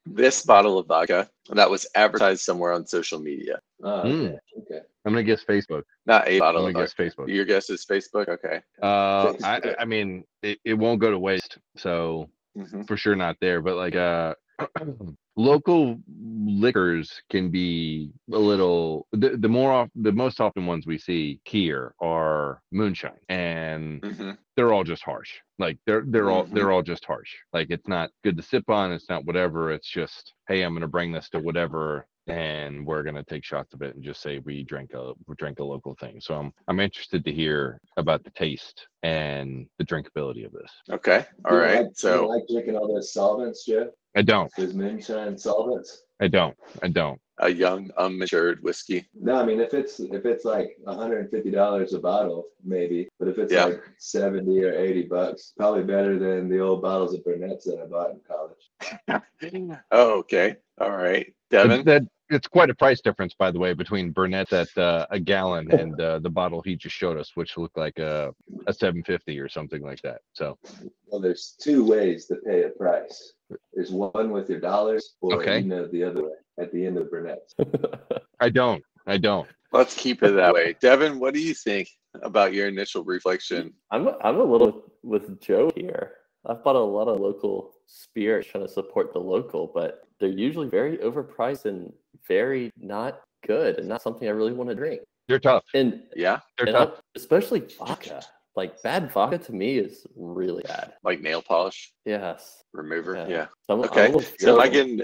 This 0.04 0.44
bottle 0.44 0.78
of 0.78 0.86
vodka 0.86 1.28
that 1.50 1.70
was 1.70 1.86
advertised 1.94 2.42
somewhere 2.42 2.72
on 2.72 2.86
social 2.86 3.20
media, 3.20 3.60
okay. 3.84 4.08
Mm. 4.08 4.38
okay. 4.62 4.80
I'm 5.04 5.12
gonna 5.12 5.22
guess 5.22 5.44
Facebook. 5.44 5.82
not 6.06 6.26
a 6.26 6.34
I'm 6.34 6.38
bottle 6.40 6.62
gonna 6.62 6.70
of 6.70 6.74
vodka. 6.88 7.04
guess 7.04 7.14
Facebook. 7.14 7.28
Your 7.28 7.44
guess 7.44 7.70
is 7.70 7.86
Facebook. 7.86 8.28
Okay. 8.28 8.60
Uh, 8.82 9.32
Thanks. 9.32 9.44
I, 9.44 9.74
I 9.78 9.84
mean, 9.84 10.24
it, 10.42 10.58
it 10.64 10.74
won't 10.74 11.00
go 11.00 11.10
to 11.10 11.18
waste. 11.18 11.58
So 11.76 12.28
Mhm. 12.58 12.86
for 12.86 12.96
sure 12.98 13.16
not 13.16 13.36
there. 13.40 13.60
But 13.62 13.76
like, 13.76 13.96
uh, 13.96 14.34
local 15.36 15.98
liquors 16.08 17.22
can 17.30 17.50
be 17.50 18.10
a 18.32 18.38
little. 18.38 19.06
The, 19.12 19.36
the 19.36 19.48
more 19.48 19.72
off, 19.72 19.88
the 19.94 20.12
most 20.12 20.40
often 20.40 20.66
ones 20.66 20.86
we 20.86 20.98
see 20.98 21.40
here 21.44 21.94
are 22.00 22.60
moonshine, 22.72 23.18
and 23.28 24.00
Mhm. 24.02 24.38
they're 24.56 24.72
all 24.72 24.84
just 24.84 25.02
harsh. 25.02 25.30
Like 25.58 25.78
they're 25.86 26.04
they're 26.06 26.30
all 26.30 26.44
Mhm. 26.46 26.54
they're 26.54 26.72
all 26.72 26.82
just 26.82 27.04
harsh. 27.04 27.34
Like 27.52 27.68
it's 27.70 27.88
not 27.88 28.10
good 28.24 28.36
to 28.36 28.42
sip 28.42 28.68
on. 28.68 28.92
It's 28.92 29.08
not 29.08 29.24
whatever. 29.24 29.70
It's 29.72 29.88
just 29.88 30.34
hey, 30.48 30.62
I'm 30.62 30.74
gonna 30.74 30.88
bring 30.88 31.12
this 31.12 31.28
to 31.30 31.38
whatever, 31.40 32.06
and 32.28 32.86
we're 32.86 33.02
gonna 33.02 33.22
take 33.24 33.44
shots 33.44 33.74
of 33.74 33.82
it 33.82 33.94
and 33.94 34.04
just 34.04 34.20
say 34.22 34.38
we 34.40 34.62
drank 34.62 34.94
a 34.94 35.12
we 35.26 35.34
drank 35.36 35.58
a 35.58 35.64
local 35.64 35.94
thing. 35.96 36.20
So 36.20 36.34
I'm 36.34 36.52
I'm 36.68 36.80
interested 36.80 37.24
to 37.24 37.32
hear 37.32 37.80
about 37.96 38.22
the 38.24 38.30
taste 38.30 38.86
and 39.02 39.66
the 39.78 39.84
drinkability 39.84 40.44
of 40.46 40.52
this. 40.52 40.70
Okay. 40.90 41.24
All 41.44 41.50
Do 41.52 41.56
you 41.56 41.62
right. 41.62 41.74
like- 41.76 41.82
do 41.82 41.88
you 41.88 41.94
So 41.94 42.28
like 42.28 42.42
drinking 42.50 42.76
all 42.76 42.86
those 42.92 43.12
solvents, 43.12 43.64
Jeff? 43.66 43.88
I 44.14 44.22
don't. 44.22 44.52
Those 44.56 44.74
moonshine 44.74 45.36
solvents? 45.38 46.04
I 46.20 46.28
don't. 46.28 46.56
I 46.82 46.88
don't. 46.88 47.18
a 47.38 47.48
young, 47.48 47.90
unmatured 47.98 48.60
whiskey. 48.62 49.04
No, 49.18 49.34
I 49.34 49.44
mean 49.44 49.58
if 49.58 49.74
it's 49.74 49.98
if 49.98 50.24
it's 50.26 50.44
like 50.44 50.76
$150 50.86 51.94
a 51.94 51.98
bottle, 51.98 52.44
maybe. 52.62 53.08
But 53.18 53.28
if 53.28 53.38
it's 53.38 53.52
Yeah. 53.52 53.64
like 53.64 53.82
70 53.98 54.62
or 54.62 54.72
80 54.74 55.02
bucks, 55.04 55.52
probably 55.56 55.82
better 55.82 56.18
than 56.18 56.48
the 56.48 56.60
old 56.60 56.82
bottles 56.82 57.14
of 57.14 57.24
Burnett's 57.24 57.64
that 57.64 57.80
I 57.82 57.86
bought 57.86 58.10
in 58.12 58.20
college. 58.28 58.70
Oh, 59.90 60.18
okay. 60.20 60.56
All 60.80 60.92
right. 60.92 61.26
But 61.52 61.68
Devin. 61.68 61.84
That 61.84 62.02
it's 62.30 62.48
quite 62.48 62.70
a 62.70 62.74
price 62.74 63.00
difference, 63.02 63.34
by 63.34 63.50
the 63.50 63.58
way, 63.58 63.74
between 63.74 64.10
Burnett 64.10 64.52
at 64.54 64.76
uh, 64.78 65.06
a 65.10 65.20
gallon 65.20 65.70
and 65.78 66.00
uh, 66.00 66.18
the 66.18 66.30
bottle 66.30 66.62
he 66.62 66.74
just 66.76 66.96
showed 66.96 67.18
us, 67.18 67.32
which 67.34 67.56
looked 67.58 67.76
like 67.76 67.98
a 67.98 68.34
a 68.66 68.72
750 68.72 69.38
or 69.38 69.48
something 69.48 69.82
like 69.82 70.00
that. 70.02 70.22
So 70.32 70.58
Well, 71.06 71.20
there's 71.20 71.54
two 71.60 71.84
ways 71.84 72.26
to 72.26 72.36
pay 72.36 72.62
a 72.64 72.70
price. 72.70 73.34
There's 73.74 73.90
one 73.90 74.30
with 74.30 74.48
your 74.48 74.60
dollars, 74.60 75.14
or 75.20 75.34
Okay. 75.42 75.58
you 75.60 75.66
know 75.66 75.86
the 75.86 76.04
other 76.04 76.24
way 76.24 76.36
at 76.58 76.72
the 76.72 76.86
end 76.86 76.96
of 76.96 77.10
Burnett's. 77.10 77.54
I 78.40 78.48
don't. 78.48 78.82
I 79.06 79.18
don't. 79.18 79.48
Let's 79.72 79.94
keep 79.94 80.22
it 80.22 80.32
that 80.32 80.54
way. 80.54 80.74
Devin, 80.80 81.18
what 81.18 81.34
do 81.34 81.40
you 81.40 81.54
think 81.54 81.88
about 82.22 82.52
your 82.52 82.68
initial 82.68 83.04
reflection? 83.04 83.74
I'm 83.90 84.08
I'm 84.22 84.36
a 84.36 84.44
little 84.44 84.92
with 85.02 85.40
Joe 85.40 85.70
here. 85.76 86.12
I've 86.46 86.62
bought 86.64 86.76
a 86.76 86.80
lot 86.80 87.08
of 87.08 87.20
local 87.20 87.72
spirits 87.86 88.48
trying 88.48 88.66
to 88.66 88.72
support 88.72 89.12
the 89.12 89.18
local, 89.20 89.70
but 89.72 90.02
they're 90.18 90.28
usually 90.28 90.68
very 90.68 90.98
overpriced 90.98 91.66
and 91.66 91.92
very 92.26 92.70
not 92.76 93.20
good 93.46 93.78
and 93.78 93.88
not 93.88 94.02
something 94.02 94.26
I 94.28 94.32
really 94.32 94.52
want 94.52 94.70
to 94.70 94.74
drink. 94.76 95.02
They're 95.28 95.38
tough. 95.38 95.64
And, 95.74 96.02
yeah, 96.16 96.40
They're 96.58 96.66
and 96.68 96.76
tough. 96.76 96.90
I- 96.96 97.00
especially 97.16 97.60
vodka. 97.78 98.22
Like 98.54 98.82
bad 98.82 99.10
vodka 99.10 99.38
to 99.38 99.52
me 99.52 99.78
is 99.78 100.06
really 100.14 100.62
bad. 100.64 100.92
Like 101.04 101.22
nail 101.22 101.40
polish 101.40 101.92
Yes. 102.04 102.58
remover. 102.72 103.14
Yeah. 103.14 103.26
Yeah. 103.28 103.46
So 103.66 103.74
I'm- 103.74 103.90
I'm 103.92 104.14
Okay. 104.16 104.26
So 104.38 104.58
I 104.60 104.68
can 104.68 105.02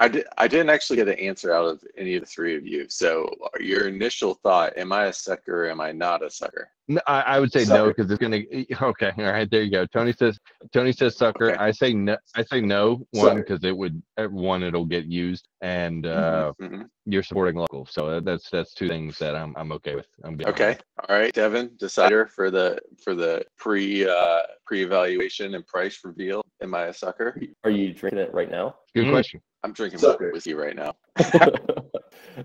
I 0.00 0.08
did 0.08 0.24
I 0.38 0.48
didn't 0.48 0.70
actually 0.70 0.96
get 0.96 1.08
an 1.08 1.18
answer 1.18 1.52
out 1.52 1.66
of 1.66 1.82
any 1.96 2.14
of 2.16 2.20
the 2.22 2.26
three 2.26 2.56
of 2.56 2.64
you. 2.66 2.86
So 2.88 3.28
your 3.60 3.88
initial 3.88 4.34
thought, 4.34 4.76
am 4.76 4.92
I 4.92 5.06
a 5.06 5.12
sucker 5.12 5.64
or 5.66 5.70
am 5.70 5.80
I 5.80 5.92
not 5.92 6.24
a 6.24 6.30
sucker? 6.30 6.68
No, 6.88 7.00
I, 7.08 7.20
I 7.22 7.40
would 7.40 7.52
say 7.52 7.64
no 7.64 7.88
because 7.88 8.08
it's 8.10 8.20
gonna. 8.20 8.42
Okay, 8.82 9.12
all 9.18 9.24
right, 9.24 9.50
there 9.50 9.62
you 9.62 9.70
go. 9.72 9.86
Tony 9.86 10.12
says. 10.12 10.38
Tony 10.72 10.92
says 10.92 11.16
sucker. 11.16 11.50
Okay. 11.52 11.56
I 11.58 11.72
say 11.72 11.92
no. 11.92 12.16
I 12.36 12.44
say 12.44 12.60
no. 12.60 13.04
One 13.10 13.36
because 13.38 13.64
it 13.64 13.76
would. 13.76 14.00
uh, 14.16 14.26
One, 14.26 14.62
it'll 14.62 14.84
get 14.84 15.06
used, 15.06 15.48
and 15.62 16.06
uh, 16.06 16.52
Mhm. 16.60 16.88
you're 17.04 17.24
supporting 17.24 17.56
local. 17.56 17.86
So 17.86 18.06
uh, 18.08 18.20
that's 18.20 18.48
that's 18.50 18.72
two 18.74 18.86
things 18.88 19.18
that 19.18 19.34
I'm 19.34 19.52
I'm 19.56 19.72
okay 19.72 19.96
with. 19.96 20.06
I'm 20.22 20.34
Okay. 20.46 20.74
that. 20.74 20.84
All 21.08 21.16
right, 21.18 21.32
Devin, 21.32 21.72
decider 21.76 22.26
for 22.26 22.52
the 22.52 22.78
for 23.02 23.16
the 23.16 23.44
pre 23.58 24.06
uh 24.08 24.42
pre 24.64 24.84
evaluation 24.84 25.54
and 25.56 25.66
price 25.66 25.96
reveal. 26.06 26.42
Am 26.62 26.74
I 26.74 26.84
a 26.86 26.92
sucker? 26.92 27.38
Are 27.64 27.70
you 27.70 27.92
drinking 27.92 28.20
it 28.20 28.32
right 28.32 28.50
now? 28.50 28.76
Good 28.94 29.06
Mm. 29.06 29.10
question. 29.12 29.40
I'm 29.62 29.72
drinking 29.72 29.98
Sucker. 29.98 30.30
with 30.32 30.46
you 30.46 30.58
right 30.60 30.76
now. 30.76 30.94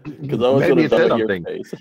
Because 0.04 0.42
I 0.42 0.50
was 0.50 0.64
going 0.64 0.78
to 0.78 0.84
it 0.86 0.90
said 0.90 1.00
your 1.10 1.20
something. 1.20 1.44
face. 1.46 1.74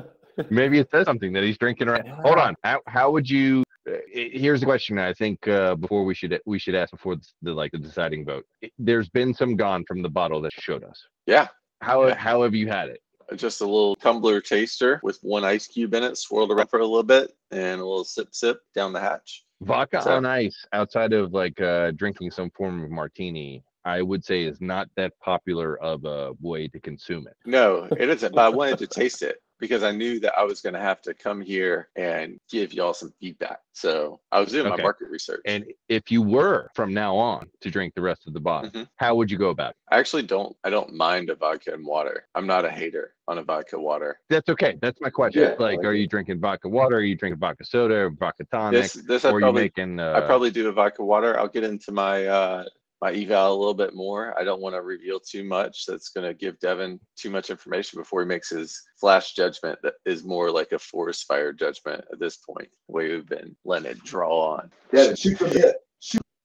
Maybe 0.50 0.78
it 0.78 0.90
says 0.90 1.04
something 1.06 1.32
that 1.32 1.42
he's 1.42 1.58
drinking 1.58 1.88
right. 1.88 2.06
Hold 2.06 2.38
on. 2.38 2.54
How, 2.64 2.80
how 2.86 3.10
would 3.10 3.28
you? 3.28 3.62
uh, 3.88 3.92
Here's 4.12 4.60
the 4.60 4.66
question. 4.66 4.98
I 4.98 5.12
think 5.12 5.46
uh, 5.48 5.74
before 5.74 6.04
we 6.04 6.14
should 6.14 6.40
we 6.46 6.58
should 6.58 6.74
ask 6.74 6.90
before 6.92 7.16
the, 7.16 7.26
the 7.42 7.52
like 7.52 7.72
the 7.72 7.78
deciding 7.78 8.24
vote. 8.24 8.44
I- 8.64 8.70
There's 8.78 9.08
been 9.10 9.34
some 9.34 9.56
gone 9.56 9.84
from 9.86 10.02
the 10.02 10.08
bottle 10.08 10.40
that 10.42 10.52
showed 10.52 10.84
us. 10.84 10.98
Yeah, 11.26 11.48
How 11.82 12.06
Yeah. 12.06 12.14
how 12.14 12.42
have 12.42 12.54
you 12.54 12.68
had 12.68 12.88
it? 12.88 13.00
just 13.36 13.60
a 13.60 13.64
little 13.64 13.94
tumbler 13.96 14.40
taster 14.40 15.00
with 15.02 15.18
one 15.22 15.44
ice 15.44 15.66
cube 15.66 15.92
in 15.92 16.02
it, 16.02 16.16
swirled 16.16 16.50
around 16.50 16.68
for 16.68 16.78
a 16.78 16.86
little 16.86 17.02
bit, 17.02 17.30
and 17.50 17.78
a 17.80 17.84
little 17.84 18.04
sip 18.04 18.28
sip 18.32 18.60
down 18.74 18.92
the 18.94 19.00
hatch. 19.00 19.44
Vodka 19.62 20.02
So- 20.02 20.12
on 20.16 20.26
ice, 20.26 20.64
outside 20.72 21.12
of 21.12 21.32
like 21.32 21.60
uh, 21.60 21.90
drinking 21.92 22.30
some 22.30 22.50
form 22.50 22.82
of 22.84 22.90
martini, 22.90 23.64
I 23.84 24.02
would 24.02 24.24
say 24.24 24.44
is 24.44 24.60
not 24.60 24.88
that 24.96 25.12
popular 25.20 25.80
of 25.82 26.04
a 26.04 26.32
way 26.40 26.68
to 26.68 26.80
consume 26.80 27.26
it. 27.26 27.36
No, 27.46 27.88
it 27.98 28.08
isn't. 28.08 28.34
But 28.34 28.44
I 28.44 28.48
wanted 28.48 28.78
to 28.80 28.86
taste 28.86 29.22
it 29.22 29.38
because 29.58 29.82
I 29.82 29.90
knew 29.92 30.20
that 30.20 30.36
I 30.38 30.44
was 30.44 30.60
going 30.60 30.74
to 30.74 30.80
have 30.80 31.00
to 31.02 31.14
come 31.14 31.40
here 31.40 31.88
and 31.96 32.38
give 32.50 32.72
y'all 32.72 32.94
some 32.94 33.12
feedback. 33.20 33.60
So 33.72 34.20
I 34.32 34.40
was 34.40 34.50
doing 34.50 34.68
my 34.68 34.76
market 34.76 35.08
research. 35.08 35.40
And 35.44 35.64
if 35.88 36.10
you 36.10 36.22
were 36.22 36.68
from 36.74 36.92
now 36.92 37.16
on 37.16 37.48
to 37.60 37.70
drink 37.70 37.94
the 37.94 38.02
rest 38.02 38.26
of 38.26 38.34
the 38.34 38.40
bottle, 38.40 38.70
Mhm. 38.70 38.88
how 38.96 39.14
would 39.14 39.30
you 39.30 39.38
go 39.38 39.50
about 39.50 39.70
it? 39.70 39.76
I 39.90 39.98
actually 39.98 40.22
don't. 40.22 40.56
I 40.64 40.70
don't 40.70 40.92
mind 40.94 41.30
a 41.30 41.34
vodka 41.34 41.74
and 41.74 41.84
water. 41.86 42.26
I'm 42.34 42.46
not 42.46 42.64
a 42.64 42.70
hater 42.70 43.14
on 43.28 43.38
a 43.38 43.42
vodka 43.42 43.78
water. 43.78 44.20
That's 44.28 44.48
okay. 44.48 44.78
That's 44.80 45.00
my 45.00 45.10
question. 45.10 45.42
Yeah, 45.42 45.50
like, 45.50 45.78
like 45.78 45.84
are 45.84 45.92
you 45.92 46.06
drinking 46.06 46.40
vodka 46.40 46.68
water? 46.68 46.96
Are 46.96 47.02
you 47.02 47.14
drinking 47.14 47.38
vodka 47.38 47.64
soda 47.64 47.94
or 47.94 48.10
vodka 48.10 48.44
tonic? 48.50 48.82
This 48.82 48.92
this 48.94 49.24
I 49.24 49.30
or 49.30 49.34
are 49.34 49.38
you 49.40 49.44
probably 49.44 49.62
making? 49.62 50.00
Uh, 50.00 50.14
I 50.16 50.20
probably 50.22 50.50
do 50.50 50.68
a 50.68 50.72
vodka 50.72 51.04
water. 51.04 51.38
I'll 51.38 51.48
get 51.48 51.64
into 51.64 51.92
my 51.92 52.26
uh 52.26 52.64
my 53.00 53.12
eval 53.12 53.52
a 53.52 53.58
little 53.58 53.74
bit 53.74 53.94
more. 53.94 54.38
I 54.38 54.44
don't 54.44 54.60
want 54.60 54.74
to 54.74 54.82
reveal 54.82 55.20
too 55.20 55.44
much. 55.44 55.86
That's 55.86 56.08
going 56.08 56.26
to 56.26 56.34
give 56.34 56.58
Devin 56.58 56.98
too 57.16 57.30
much 57.30 57.50
information 57.50 58.00
before 58.00 58.22
he 58.22 58.26
makes 58.26 58.50
his 58.50 58.80
flash 59.00 59.34
judgment. 59.34 59.78
That 59.82 59.94
is 60.04 60.24
more 60.24 60.50
like 60.50 60.72
a 60.72 60.78
forest 60.78 61.26
fire 61.26 61.52
judgment 61.52 62.04
at 62.12 62.18
this 62.18 62.36
point. 62.38 62.68
The 62.88 62.92
way 62.94 63.10
we've 63.10 63.28
been 63.28 63.54
letting 63.64 63.90
it 63.92 64.02
draw 64.04 64.56
on. 64.56 64.70
Yeah, 64.92 65.14
shoot 65.14 65.38
from 65.38 65.50
the 65.50 65.60
hip. 65.60 65.76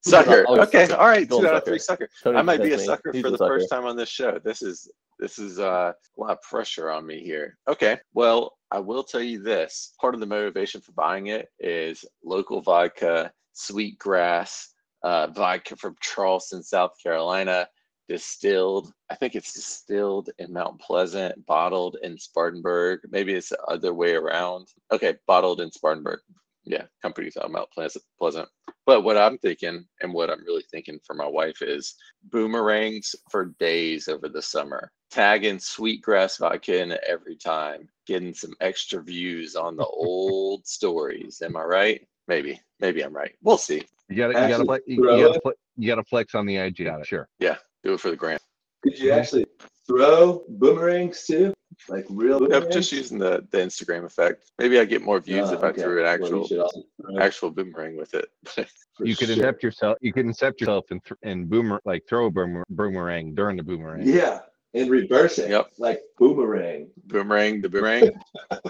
Sucker. 0.06 0.44
Okay. 0.48 0.86
sucker. 0.86 1.00
All 1.00 1.08
right. 1.08 1.28
Two 1.28 1.38
out 1.38 1.44
of 1.44 1.50
sucker. 1.50 1.64
three 1.64 1.78
sucker. 1.78 2.08
Tony 2.22 2.36
I 2.38 2.42
might 2.42 2.58
be 2.58 2.74
a 2.74 2.76
convinced 2.76 2.82
me. 2.82 2.86
sucker 2.86 3.12
He's 3.12 3.22
for 3.22 3.30
the 3.30 3.38
sucker. 3.38 3.58
first 3.58 3.70
time 3.70 3.86
on 3.86 3.96
this 3.96 4.10
show. 4.10 4.38
This 4.44 4.60
is 4.60 4.90
this 5.18 5.38
is 5.38 5.58
uh, 5.58 5.92
a 5.94 6.20
lot 6.20 6.32
of 6.32 6.42
pressure 6.42 6.90
on 6.90 7.06
me 7.06 7.20
here. 7.24 7.56
Okay, 7.68 7.98
well, 8.12 8.58
I 8.70 8.80
will 8.80 9.02
tell 9.02 9.22
you 9.22 9.42
this. 9.42 9.94
Part 10.00 10.12
of 10.14 10.20
the 10.20 10.26
motivation 10.26 10.80
for 10.82 10.92
buying 10.92 11.28
it 11.28 11.48
is 11.58 12.04
local 12.22 12.60
vodka, 12.60 13.32
sweetgrass, 13.54 14.73
uh, 15.04 15.26
vodka 15.28 15.76
from 15.76 15.94
Charleston, 16.00 16.62
South 16.62 16.92
Carolina, 17.00 17.68
distilled. 18.08 18.92
I 19.10 19.14
think 19.14 19.34
it's 19.34 19.52
distilled 19.52 20.30
in 20.38 20.52
Mount 20.52 20.80
Pleasant, 20.80 21.44
bottled 21.46 21.98
in 22.02 22.18
Spartanburg. 22.18 23.00
Maybe 23.10 23.34
it's 23.34 23.50
the 23.50 23.62
other 23.64 23.92
way 23.92 24.14
around. 24.14 24.68
Okay, 24.90 25.14
bottled 25.26 25.60
in 25.60 25.70
Spartanburg. 25.70 26.20
Yeah, 26.64 26.84
company's 27.02 27.36
out 27.36 27.44
of 27.44 27.50
Mount 27.50 27.70
Pleasant. 27.70 28.02
Pleasant. 28.18 28.48
But 28.86 29.02
what 29.02 29.18
I'm 29.18 29.36
thinking 29.38 29.84
and 30.00 30.12
what 30.12 30.30
I'm 30.30 30.44
really 30.44 30.64
thinking 30.70 30.98
for 31.06 31.14
my 31.14 31.26
wife 31.26 31.60
is 31.60 31.94
boomerangs 32.30 33.14
for 33.30 33.54
days 33.60 34.08
over 34.08 34.28
the 34.28 34.42
summer. 34.42 34.90
Tagging 35.10 35.58
sweetgrass 35.58 36.38
vodka 36.38 36.82
in 36.82 36.96
every 37.06 37.36
time, 37.36 37.88
getting 38.06 38.32
some 38.32 38.54
extra 38.60 39.02
views 39.02 39.54
on 39.54 39.76
the 39.76 39.86
old 39.86 40.66
stories. 40.66 41.42
Am 41.44 41.58
I 41.58 41.62
right? 41.64 42.08
Maybe, 42.26 42.58
maybe 42.80 43.02
I'm 43.02 43.14
right. 43.14 43.34
We'll 43.42 43.58
see. 43.58 43.82
You 44.08 44.16
got 44.16 44.28
to 44.28 44.32
you 44.32 44.34
got 44.34 44.46
to 44.46 44.52
Actually, 44.54 44.66
flex. 44.66 44.84
You, 44.86 44.94
you 44.94 45.26
got 45.26 45.36
it. 45.36 45.42
to 45.44 45.54
you 45.76 45.88
got 45.88 45.94
to 45.96 46.04
flex 46.04 46.34
on 46.34 46.46
the 46.46 46.56
IG 46.56 46.86
on 46.86 47.00
it. 47.00 47.06
Sure. 47.06 47.28
Yeah. 47.38 47.56
Do 47.82 47.94
it 47.94 48.00
for 48.00 48.10
the 48.10 48.16
gram. 48.16 48.38
Could 48.82 48.98
you 48.98 49.12
actually 49.12 49.46
throw 49.86 50.44
boomerangs 50.48 51.24
too? 51.26 51.52
Like 51.88 52.04
real 52.08 52.40
Yep, 52.40 52.50
boomerangs? 52.50 52.74
just 52.74 52.92
using 52.92 53.18
the, 53.18 53.46
the 53.50 53.58
Instagram 53.58 54.04
effect. 54.04 54.50
Maybe 54.58 54.78
I 54.78 54.84
get 54.84 55.02
more 55.02 55.18
views 55.20 55.48
Oh, 55.50 55.54
if 55.54 55.64
I 55.64 55.68
oh, 55.68 55.72
threw 55.72 56.00
an 56.00 56.06
actual 56.06 56.46
should 56.46 56.60
also 56.60 56.82
throw 57.02 57.18
actual 57.18 57.50
boomerang 57.50 57.96
with 57.96 58.14
it. 58.14 58.26
for 58.94 59.04
You 59.06 59.16
could 59.16 59.28
sure. 59.28 59.36
incept 59.36 59.62
yourself. 59.62 59.98
You 60.00 60.12
could 60.12 60.26
incept 60.26 60.60
yourself 60.60 60.84
and 60.90 61.02
th- 61.04 61.18
and 61.22 61.48
boomer 61.48 61.80
like 61.84 62.04
throw 62.08 62.26
a 62.26 62.30
boomer, 62.30 62.62
boomerang 62.70 63.34
during 63.34 63.56
the 63.56 63.62
boomerang. 63.64 64.06
Yeah, 64.06 64.40
and 64.74 64.88
reverse 64.90 65.38
it. 65.38 65.50
Yep. 65.50 65.72
Like 65.78 66.00
boomerang. 66.18 66.88
boomerang 67.06 67.60
the 67.60 67.68
boomerang. 67.68 68.10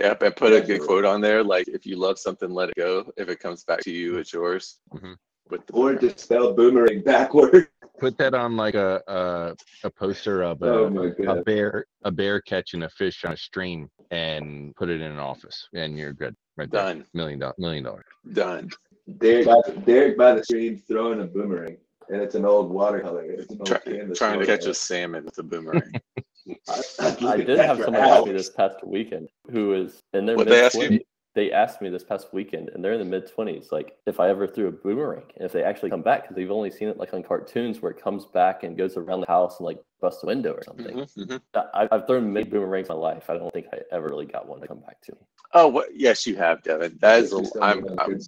yep, 0.00 0.22
and 0.22 0.34
put 0.34 0.48
a 0.52 0.56
good 0.56 0.60
Definitely. 0.60 0.86
quote 0.86 1.04
on 1.04 1.20
there 1.20 1.44
like 1.44 1.68
if 1.68 1.86
you 1.86 1.96
love 1.96 2.18
something, 2.18 2.50
let 2.50 2.70
it 2.70 2.74
go. 2.76 3.10
If 3.16 3.28
it 3.28 3.38
comes 3.40 3.64
back 3.64 3.80
to 3.80 3.90
you, 3.90 4.18
it's 4.18 4.32
yours. 4.32 4.78
Mhm. 4.94 5.16
With 5.50 5.66
the 5.66 5.72
Or 5.74 5.92
boomerang. 5.94 5.98
to 6.14 6.18
spell 6.18 6.52
boomerang 6.54 7.02
backward. 7.02 7.68
Put 7.98 8.16
that 8.18 8.34
on 8.34 8.56
like 8.56 8.74
a 8.74 9.02
a, 9.08 9.54
a 9.84 9.90
poster 9.90 10.42
of 10.42 10.62
a, 10.62 10.66
Oh 10.66 11.12
a 11.28 11.42
bear 11.42 11.84
a 12.04 12.10
bear 12.10 12.40
catching 12.40 12.82
a 12.84 12.88
fish 12.88 13.24
on 13.24 13.32
a 13.32 13.36
stream 13.36 13.90
and 14.10 14.74
put 14.76 14.88
it 14.88 15.00
in 15.00 15.10
an 15.12 15.18
office 15.18 15.68
and 15.74 15.98
you're 15.98 16.12
good 16.12 16.34
right 16.56 16.70
there. 16.70 16.80
done, 16.82 17.04
Million 17.14 17.38
dollar 17.40 17.54
million 17.58 17.84
dollar. 17.84 18.04
done. 18.32 18.70
Derek 19.18 19.46
by, 19.46 19.60
the, 19.66 19.72
Derek 19.84 20.16
by 20.16 20.34
the 20.34 20.44
stream 20.44 20.78
throwing 20.86 21.20
a 21.20 21.24
boomerang. 21.24 21.76
And 22.10 22.20
it's 22.22 22.34
an 22.36 22.44
old 22.44 22.70
watercolor. 22.70 23.22
It's 23.22 23.50
an 23.52 23.58
old 23.58 23.66
Try, 23.66 23.78
canvas. 23.78 24.18
trying 24.18 24.38
to 24.40 24.46
catch 24.46 24.60
watercolor. 24.60 24.70
a 24.70 24.74
salmon 24.74 25.24
with 25.24 25.38
a 25.38 25.42
boomerang. 25.42 25.92
I, 26.68 26.82
I'd 27.00 27.24
I 27.24 27.36
did 27.38 27.58
have 27.58 27.78
someone 27.84 28.02
ask 28.02 28.26
me 28.26 28.32
this 28.32 28.50
past 28.50 28.76
weekend 28.84 29.28
who 29.50 29.74
is 29.74 30.02
in 30.12 30.26
their 30.26 30.36
What'd 30.36 30.52
they 30.52 30.62
mid 30.62 30.72
twenties. 30.72 31.00
They 31.34 31.52
asked 31.52 31.80
me 31.80 31.90
this 31.90 32.02
past 32.02 32.32
weekend, 32.32 32.70
and 32.70 32.84
they're 32.84 32.92
in 32.92 32.98
the 32.98 33.04
mid 33.04 33.30
twenties. 33.30 33.68
Like 33.70 33.96
if 34.06 34.20
I 34.20 34.28
ever 34.28 34.46
threw 34.46 34.68
a 34.68 34.72
boomerang, 34.72 35.24
and 35.36 35.44
if 35.44 35.52
they 35.52 35.62
actually 35.62 35.90
come 35.90 36.02
back, 36.02 36.22
because 36.22 36.36
they've 36.36 36.50
only 36.50 36.70
seen 36.70 36.88
it 36.88 36.96
like 36.96 37.14
on 37.14 37.22
cartoons 37.22 37.80
where 37.80 37.92
it 37.92 38.02
comes 38.02 38.26
back 38.26 38.62
and 38.62 38.76
goes 38.76 38.96
around 38.96 39.20
the 39.20 39.26
house 39.26 39.58
and 39.58 39.66
like 39.66 39.78
busts 40.00 40.22
a 40.22 40.26
window 40.26 40.52
or 40.54 40.62
something. 40.62 40.96
Mhm, 40.96 41.16
mhm. 41.26 41.40
I, 41.74 41.88
I've 41.90 42.06
thrown 42.06 42.32
many 42.32 42.48
boomerangs 42.48 42.88
in 42.88 42.96
my 42.96 43.00
life. 43.00 43.28
I 43.30 43.36
don't 43.36 43.52
think 43.52 43.66
I 43.72 43.78
ever 43.92 44.08
really 44.08 44.26
got 44.26 44.46
one 44.48 44.60
to 44.60 44.66
come 44.68 44.80
back 44.80 45.00
to 45.02 45.12
me. 45.12 45.18
Oh, 45.52 45.66
what? 45.66 45.88
Yes, 45.94 46.26
you 46.26 46.36
have, 46.36 46.62
Devin. 46.62 46.96
That 47.00 47.20
is. 47.24 47.32
A, 47.32 47.40
Just 47.40 47.56
I'm. 47.60 47.84
a 47.84 47.96
I'm. 48.02 48.18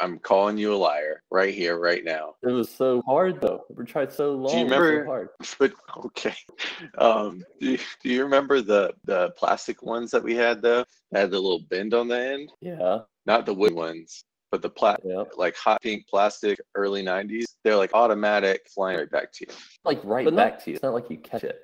I'm 0.00 0.18
calling 0.18 0.56
you 0.56 0.72
a 0.72 0.76
liar 0.76 1.22
right 1.30 1.52
here, 1.54 1.78
right 1.78 2.02
now. 2.04 2.34
It 2.42 2.48
was 2.48 2.70
so 2.70 3.02
hard 3.02 3.40
though. 3.40 3.64
We 3.76 3.84
tried 3.84 4.12
so 4.12 4.32
long. 4.32 4.56
it 4.58 4.64
was 4.64 4.72
remember- 4.72 5.04
So 5.04 5.10
hard. 5.10 5.28
But 5.58 5.72
okay. 6.06 6.34
Um. 6.98 7.44
Do 7.60 7.72
you, 7.72 7.78
do 8.02 8.08
you 8.08 8.22
remember 8.24 8.60
the 8.62 8.94
the 9.04 9.30
plastic 9.36 9.82
ones 9.82 10.10
that 10.12 10.22
we 10.22 10.34
had 10.34 10.62
though? 10.62 10.84
That 11.10 11.20
had 11.20 11.30
the 11.30 11.38
little 11.40 11.60
bend 11.68 11.92
on 11.94 12.08
the 12.08 12.18
end. 12.18 12.52
Yeah. 12.60 13.00
Not 13.26 13.46
the 13.46 13.54
wood 13.54 13.72
ones, 13.74 14.24
but 14.52 14.62
the 14.62 14.70
plat 14.70 15.00
Yeah. 15.04 15.24
like 15.36 15.56
hot 15.56 15.80
pink 15.82 16.06
plastic 16.06 16.60
early 16.76 17.02
90s 17.02 17.46
they're 17.64 17.74
like 17.76 17.90
automatic 17.94 18.68
flying 18.72 18.98
right 18.98 19.10
back 19.10 19.32
to 19.32 19.46
you 19.48 19.54
Like 19.84 20.00
right 20.04 20.24
But 20.24 20.34
not- 20.34 20.42
back 20.50 20.64
to 20.64 20.70
you. 20.70 20.74
It's 20.74 20.82
not 20.84 20.94
like 20.94 21.10
you 21.10 21.16
catch 21.18 21.42
it. 21.42 21.58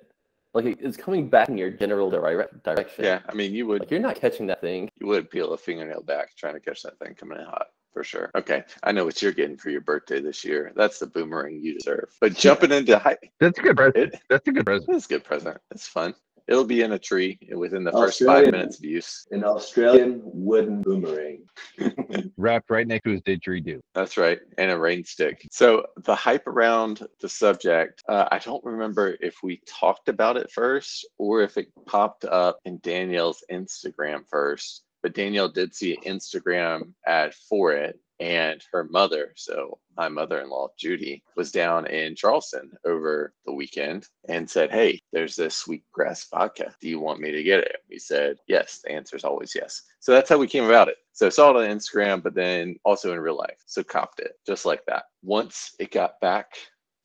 Like 0.55 0.65
it- 0.65 0.79
it's 0.81 0.97
coming 0.97 1.29
back 1.29 1.49
in 1.51 1.59
your 1.59 1.71
general 1.71 2.11
dire- 2.11 2.49
direction. 2.65 3.05
yeah 3.05 3.21
i 3.29 3.35
mean 3.35 3.53
you 3.55 3.67
would 3.67 3.81
Like 3.83 3.91
you're 3.93 4.01
not 4.01 4.17
catching 4.17 4.47
that 4.49 4.61
thing. 4.63 4.89
you 5.01 5.07
would 5.07 5.31
peel 5.31 5.53
a 5.53 5.59
fingernail 5.59 6.03
back 6.03 6.35
trying 6.37 6.55
to 6.55 6.61
catch 6.61 6.83
that 6.83 6.99
thing 6.99 7.15
coming 7.15 7.39
in 7.39 7.45
hot 7.45 7.67
for 7.93 8.03
sure 8.03 8.31
okay 8.35 8.65
i 8.83 8.91
know 8.93 9.05
what 9.05 9.21
you're 9.21 9.33
getting 9.33 9.57
for 9.59 9.69
your 9.71 9.81
birthday 9.83 10.21
this 10.21 10.45
year 10.45 10.73
that's 10.75 10.99
the 10.99 11.07
boomerang 11.07 11.61
you 11.63 11.75
deserve 11.79 12.09
but 12.23 12.35
jumping 12.35 12.73
into 12.73 12.99
high 12.99 13.17
That's 13.41 13.59
a 13.59 13.63
good 13.63 13.77
present. 13.77 14.15
it, 14.15 14.21
That's 14.31 14.49
a 14.49 14.53
good 14.53 14.65
present. 14.67 14.89
That's 14.91 15.05
a 15.05 15.09
good 15.09 15.25
present 15.25 15.59
it's 15.71 15.87
fun 15.87 16.15
it'll 16.49 16.65
be 16.65 16.83
in 16.83 16.93
a 16.93 16.99
tree 16.99 17.39
within 17.55 17.85
the 17.85 17.93
first 17.93 18.25
five 18.25 18.47
minutes 18.47 18.79
of 18.79 18.85
use 18.85 19.27
An 19.31 19.45
Australian 19.45 20.21
wooden 20.25 20.83
boomerang. 20.83 21.43
Wrapped 22.37 22.71
right 22.71 22.87
next 22.87 23.05
to 23.05 23.13
his 23.13 23.23
didgeridoo. 23.23 23.81
That's 23.95 24.17
right, 24.17 24.41
and 24.57 24.71
a 24.71 24.79
rain 24.79 25.05
stick. 25.05 25.47
So 25.51 25.85
the 26.05 26.15
hype 26.15 26.47
around 26.47 27.07
the 27.21 27.29
subject, 27.29 28.03
uh, 28.09 28.27
I 28.33 28.39
don't 28.39 28.65
remember 28.65 29.17
if 29.21 29.37
we 29.43 29.61
talked 29.67 30.09
about 30.09 30.37
it 30.37 30.51
first 30.51 31.07
or 31.19 31.43
if 31.43 31.57
it 31.57 31.69
popped 31.87 32.25
up 32.25 32.59
in 32.65 32.81
Danielle's 32.83 33.45
Instagram 33.53 34.23
first. 34.29 34.85
But 35.03 35.15
Danielle 35.15 35.49
did 35.49 35.75
see 35.75 35.95
an 35.95 36.19
Instagram 36.19 36.93
ad 37.07 37.33
for 37.49 37.73
it, 37.73 38.01
and 38.21 38.63
her 38.73 38.85
mother, 38.85 39.33
so 39.37 39.79
my 39.97 40.09
mother-in-law 40.09 40.69
Judy, 40.79 41.23
was 41.37 41.53
down 41.53 41.87
in 41.87 42.15
Charleston 42.15 42.71
over 42.85 43.33
the 43.47 43.53
weekend 43.53 44.09
and 44.29 44.49
said, 44.49 44.71
"Hey, 44.71 45.01
there's 45.13 45.37
this 45.37 45.57
sweetgrass 45.57 46.29
vodka. 46.31 46.75
Do 46.81 46.89
you 46.89 47.01
want 47.01 47.21
me 47.21 47.31
to 47.33 47.43
get 47.43 47.61
it?" 47.61 47.77
We 47.89 47.99
said, 47.99 48.39
"Yes." 48.47 48.81
The 48.83 48.93
answer 48.93 49.17
is 49.17 49.25
always 49.25 49.55
yes. 49.55 49.83
So 50.01 50.13
that's 50.13 50.29
how 50.29 50.39
we 50.39 50.47
came 50.47 50.65
about 50.65 50.89
it. 50.89 50.97
So 51.13 51.31
saw 51.31 51.51
it 51.51 51.57
on 51.57 51.77
Instagram, 51.77 52.23
but 52.23 52.35
then 52.35 52.77
also 52.85 53.13
in 53.13 53.21
real 53.21 53.37
life. 53.37 53.63
So 53.67 53.83
copped 53.83 54.21
it 54.21 54.33
just 54.47 54.65
like 54.65 54.85
that. 54.87 55.05
Once 55.23 55.75
it 55.79 55.91
got 55.91 56.21
back 56.21 56.57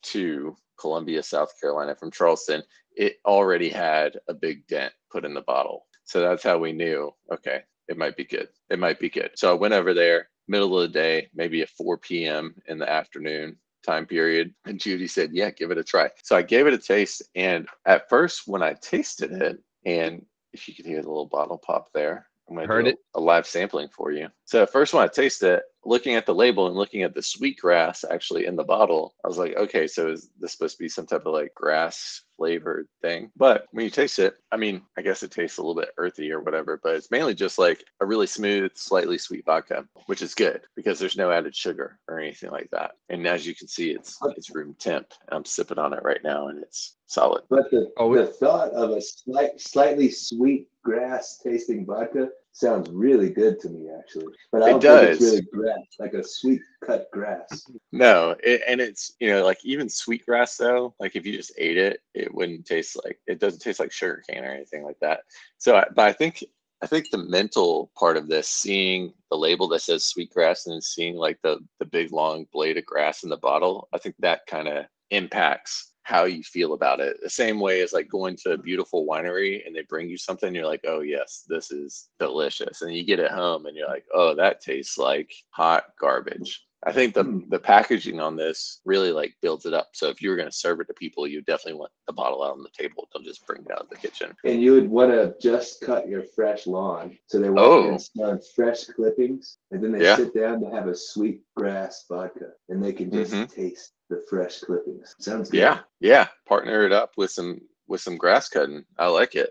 to 0.02 0.56
Columbia, 0.78 1.22
South 1.22 1.52
Carolina 1.60 1.94
from 1.94 2.10
Charleston, 2.10 2.62
it 2.96 3.16
already 3.24 3.68
had 3.68 4.18
a 4.28 4.34
big 4.34 4.66
dent 4.66 4.92
put 5.10 5.24
in 5.24 5.34
the 5.34 5.42
bottle. 5.42 5.86
So 6.04 6.20
that's 6.20 6.42
how 6.42 6.58
we 6.58 6.72
knew, 6.72 7.12
okay, 7.32 7.62
it 7.88 7.96
might 7.96 8.16
be 8.16 8.24
good. 8.24 8.48
It 8.70 8.78
might 8.78 9.00
be 9.00 9.08
good. 9.08 9.30
So 9.34 9.50
I 9.50 9.54
went 9.54 9.74
over 9.74 9.94
there, 9.94 10.28
middle 10.48 10.78
of 10.78 10.82
the 10.82 10.98
day, 10.98 11.28
maybe 11.34 11.62
at 11.62 11.70
4 11.70 11.98
p.m. 11.98 12.54
in 12.68 12.78
the 12.78 12.90
afternoon 12.90 13.56
time 13.84 14.06
period. 14.06 14.54
And 14.64 14.80
Judy 14.80 15.06
said, 15.06 15.30
yeah, 15.32 15.50
give 15.50 15.70
it 15.70 15.78
a 15.78 15.84
try. 15.84 16.10
So 16.22 16.36
I 16.36 16.42
gave 16.42 16.66
it 16.66 16.74
a 16.74 16.78
taste. 16.78 17.22
And 17.34 17.68
at 17.86 18.08
first, 18.08 18.42
when 18.46 18.62
I 18.62 18.74
tasted 18.74 19.32
it, 19.32 19.58
and 19.84 20.24
if 20.52 20.68
you 20.68 20.74
could 20.74 20.86
hear 20.86 21.02
the 21.02 21.08
little 21.08 21.26
bottle 21.26 21.58
pop 21.58 21.88
there, 21.92 22.26
I'm 22.48 22.56
going 22.56 22.68
to 22.68 22.74
Heard 22.74 22.84
do 22.84 22.90
it. 22.90 22.98
a 23.14 23.20
live 23.20 23.46
sampling 23.46 23.88
for 23.88 24.12
you. 24.12 24.28
So 24.44 24.62
at 24.62 24.72
first, 24.72 24.94
when 24.94 25.02
I 25.02 25.08
tasted 25.08 25.54
it, 25.54 25.62
looking 25.86 26.14
at 26.14 26.26
the 26.26 26.34
label 26.34 26.66
and 26.66 26.76
looking 26.76 27.02
at 27.02 27.14
the 27.14 27.22
sweet 27.22 27.58
grass 27.58 28.04
actually 28.10 28.46
in 28.46 28.56
the 28.56 28.64
bottle, 28.64 29.14
I 29.24 29.28
was 29.28 29.38
like, 29.38 29.56
okay, 29.56 29.86
so 29.86 30.08
is 30.10 30.30
this 30.40 30.52
supposed 30.52 30.76
to 30.76 30.82
be 30.82 30.88
some 30.88 31.06
type 31.06 31.26
of 31.26 31.32
like 31.32 31.54
grass 31.54 32.22
flavored 32.36 32.88
thing? 33.02 33.30
But 33.36 33.66
when 33.72 33.84
you 33.84 33.90
taste 33.90 34.18
it, 34.18 34.34
I 34.52 34.56
mean, 34.56 34.82
I 34.96 35.02
guess 35.02 35.22
it 35.22 35.30
tastes 35.30 35.58
a 35.58 35.62
little 35.62 35.80
bit 35.80 35.90
earthy 35.96 36.30
or 36.32 36.40
whatever, 36.40 36.80
but 36.82 36.94
it's 36.94 37.10
mainly 37.10 37.34
just 37.34 37.58
like 37.58 37.84
a 38.00 38.06
really 38.06 38.26
smooth, 38.26 38.72
slightly 38.74 39.18
sweet 39.18 39.44
vodka, 39.44 39.86
which 40.06 40.22
is 40.22 40.34
good 40.34 40.62
because 40.76 40.98
there's 40.98 41.16
no 41.16 41.30
added 41.30 41.54
sugar 41.54 41.98
or 42.08 42.18
anything 42.18 42.50
like 42.50 42.68
that. 42.72 42.92
And 43.08 43.26
as 43.26 43.46
you 43.46 43.54
can 43.54 43.68
see, 43.68 43.90
it's 43.90 44.18
it's 44.36 44.54
room 44.54 44.74
temp. 44.78 45.12
I'm 45.28 45.44
sipping 45.44 45.78
on 45.78 45.92
it 45.92 46.02
right 46.02 46.20
now, 46.24 46.48
and 46.48 46.62
it's 46.62 46.96
solid. 47.06 47.44
But 47.48 47.70
the, 47.70 47.92
Oh, 47.96 48.14
the 48.14 48.26
thought 48.26 48.70
of 48.72 48.90
a 48.90 49.00
slight, 49.00 49.60
slightly 49.60 50.10
sweet 50.10 50.68
grass 50.82 51.38
tasting 51.42 51.86
vodka 51.86 52.30
sounds 52.54 52.88
really 52.90 53.28
good 53.30 53.60
to 53.60 53.68
me, 53.68 53.88
actually. 53.98 54.32
But 54.52 54.62
I 54.62 54.70
It 54.70 54.80
don't 54.80 54.80
think 54.80 55.10
it's 55.10 55.18
does. 55.18 55.30
really 55.30 55.42
grass, 55.52 55.86
like 55.98 56.14
a 56.14 56.24
sweet 56.24 56.62
cut 56.84 57.10
grass. 57.12 57.66
No, 57.92 58.34
it, 58.42 58.62
and 58.66 58.80
it's 58.80 59.12
you 59.20 59.28
know 59.30 59.44
like 59.44 59.58
even 59.64 59.88
sweet 59.88 60.24
grass 60.24 60.56
though, 60.56 60.94
like 60.98 61.16
if 61.16 61.26
you 61.26 61.36
just 61.36 61.52
ate 61.58 61.76
it, 61.76 62.00
it 62.14 62.32
wouldn't 62.32 62.64
taste 62.64 62.96
like 63.04 63.18
it 63.26 63.40
doesn't 63.40 63.60
taste 63.60 63.80
like 63.80 63.92
sugar 63.92 64.22
cane 64.28 64.44
or 64.44 64.50
anything 64.52 64.84
like 64.84 64.98
that. 65.00 65.20
So, 65.58 65.76
I, 65.76 65.86
but 65.94 66.06
I 66.06 66.12
think 66.12 66.42
I 66.82 66.86
think 66.86 67.10
the 67.10 67.18
mental 67.18 67.90
part 67.98 68.16
of 68.16 68.28
this, 68.28 68.48
seeing 68.48 69.12
the 69.30 69.36
label 69.36 69.68
that 69.68 69.80
says 69.80 70.04
sweet 70.04 70.30
grass 70.30 70.66
and 70.66 70.74
then 70.74 70.80
seeing 70.80 71.16
like 71.16 71.38
the 71.42 71.58
the 71.80 71.86
big 71.86 72.12
long 72.12 72.46
blade 72.52 72.78
of 72.78 72.86
grass 72.86 73.24
in 73.24 73.30
the 73.30 73.36
bottle, 73.36 73.88
I 73.92 73.98
think 73.98 74.14
that 74.20 74.46
kind 74.46 74.68
of 74.68 74.84
impacts 75.10 75.92
how 76.04 76.24
you 76.24 76.42
feel 76.42 76.74
about 76.74 77.00
it. 77.00 77.16
The 77.22 77.30
same 77.30 77.58
way 77.58 77.80
as 77.82 77.92
like 77.92 78.08
going 78.08 78.36
to 78.44 78.52
a 78.52 78.58
beautiful 78.58 79.06
winery 79.06 79.66
and 79.66 79.74
they 79.74 79.82
bring 79.82 80.08
you 80.08 80.16
something, 80.18 80.54
you're 80.54 80.66
like, 80.66 80.84
oh 80.86 81.00
yes, 81.00 81.44
this 81.48 81.70
is 81.70 82.08
delicious, 82.20 82.82
and 82.82 82.94
you 82.94 83.04
get 83.04 83.18
it 83.20 83.30
home 83.30 83.66
and 83.66 83.76
you're 83.76 83.88
like, 83.88 84.04
oh, 84.14 84.34
that 84.36 84.60
tastes 84.60 84.96
like 84.98 85.32
hot 85.50 85.84
garbage. 86.00 86.64
I 86.86 86.92
think 86.92 87.14
the 87.14 87.24
Mm. 87.24 87.48
the 87.48 87.58
packaging 87.58 88.20
on 88.20 88.36
this 88.36 88.82
really 88.84 89.10
like 89.10 89.34
builds 89.40 89.64
it 89.64 89.72
up. 89.72 89.88
So 89.94 90.10
if 90.10 90.20
you 90.20 90.28
were 90.28 90.36
going 90.36 90.50
to 90.50 90.54
serve 90.54 90.80
it 90.80 90.86
to 90.88 90.92
people, 90.94 91.26
you 91.26 91.40
definitely 91.40 91.80
want 91.80 91.92
the 92.06 92.12
bottle 92.12 92.42
out 92.44 92.52
on 92.52 92.62
the 92.62 92.68
table. 92.78 93.08
Don't 93.14 93.24
just 93.24 93.46
bring 93.46 93.62
it 93.64 93.72
out 93.72 93.80
of 93.80 93.88
the 93.88 93.96
kitchen. 93.96 94.36
And 94.44 94.60
you 94.60 94.72
would 94.74 94.90
want 94.90 95.10
to 95.10 95.34
just 95.40 95.80
cut 95.80 96.06
your 96.06 96.22
fresh 96.22 96.66
lawn. 96.66 97.16
So 97.28 97.38
they 97.38 97.48
walk 97.48 97.64
Oh. 97.64 97.98
in 98.16 98.40
fresh 98.54 98.84
clippings, 98.84 99.56
and 99.70 99.82
then 99.82 99.92
they 99.92 100.02
Yeah. 100.02 100.16
sit 100.16 100.34
down 100.34 100.60
to 100.60 100.68
have 100.68 100.86
a 100.86 100.94
sweet 100.94 101.40
grass 101.56 102.04
vodka, 102.06 102.52
and 102.68 102.84
they 102.84 102.92
can 102.92 103.10
just 103.10 103.32
Mhm. 103.32 103.48
taste 103.50 103.92
the 104.14 104.24
fresh 104.28 104.60
clippings. 104.60 105.14
Sounds 105.18 105.50
good. 105.50 105.58
Yeah, 105.58 105.80
yeah. 106.00 106.28
Partner 106.46 106.84
it 106.84 106.92
up 106.92 107.12
with 107.16 107.30
some 107.30 107.60
with 107.86 108.00
some 108.00 108.16
grass 108.16 108.48
cutting. 108.48 108.84
I 108.98 109.08
like 109.08 109.34
it. 109.34 109.50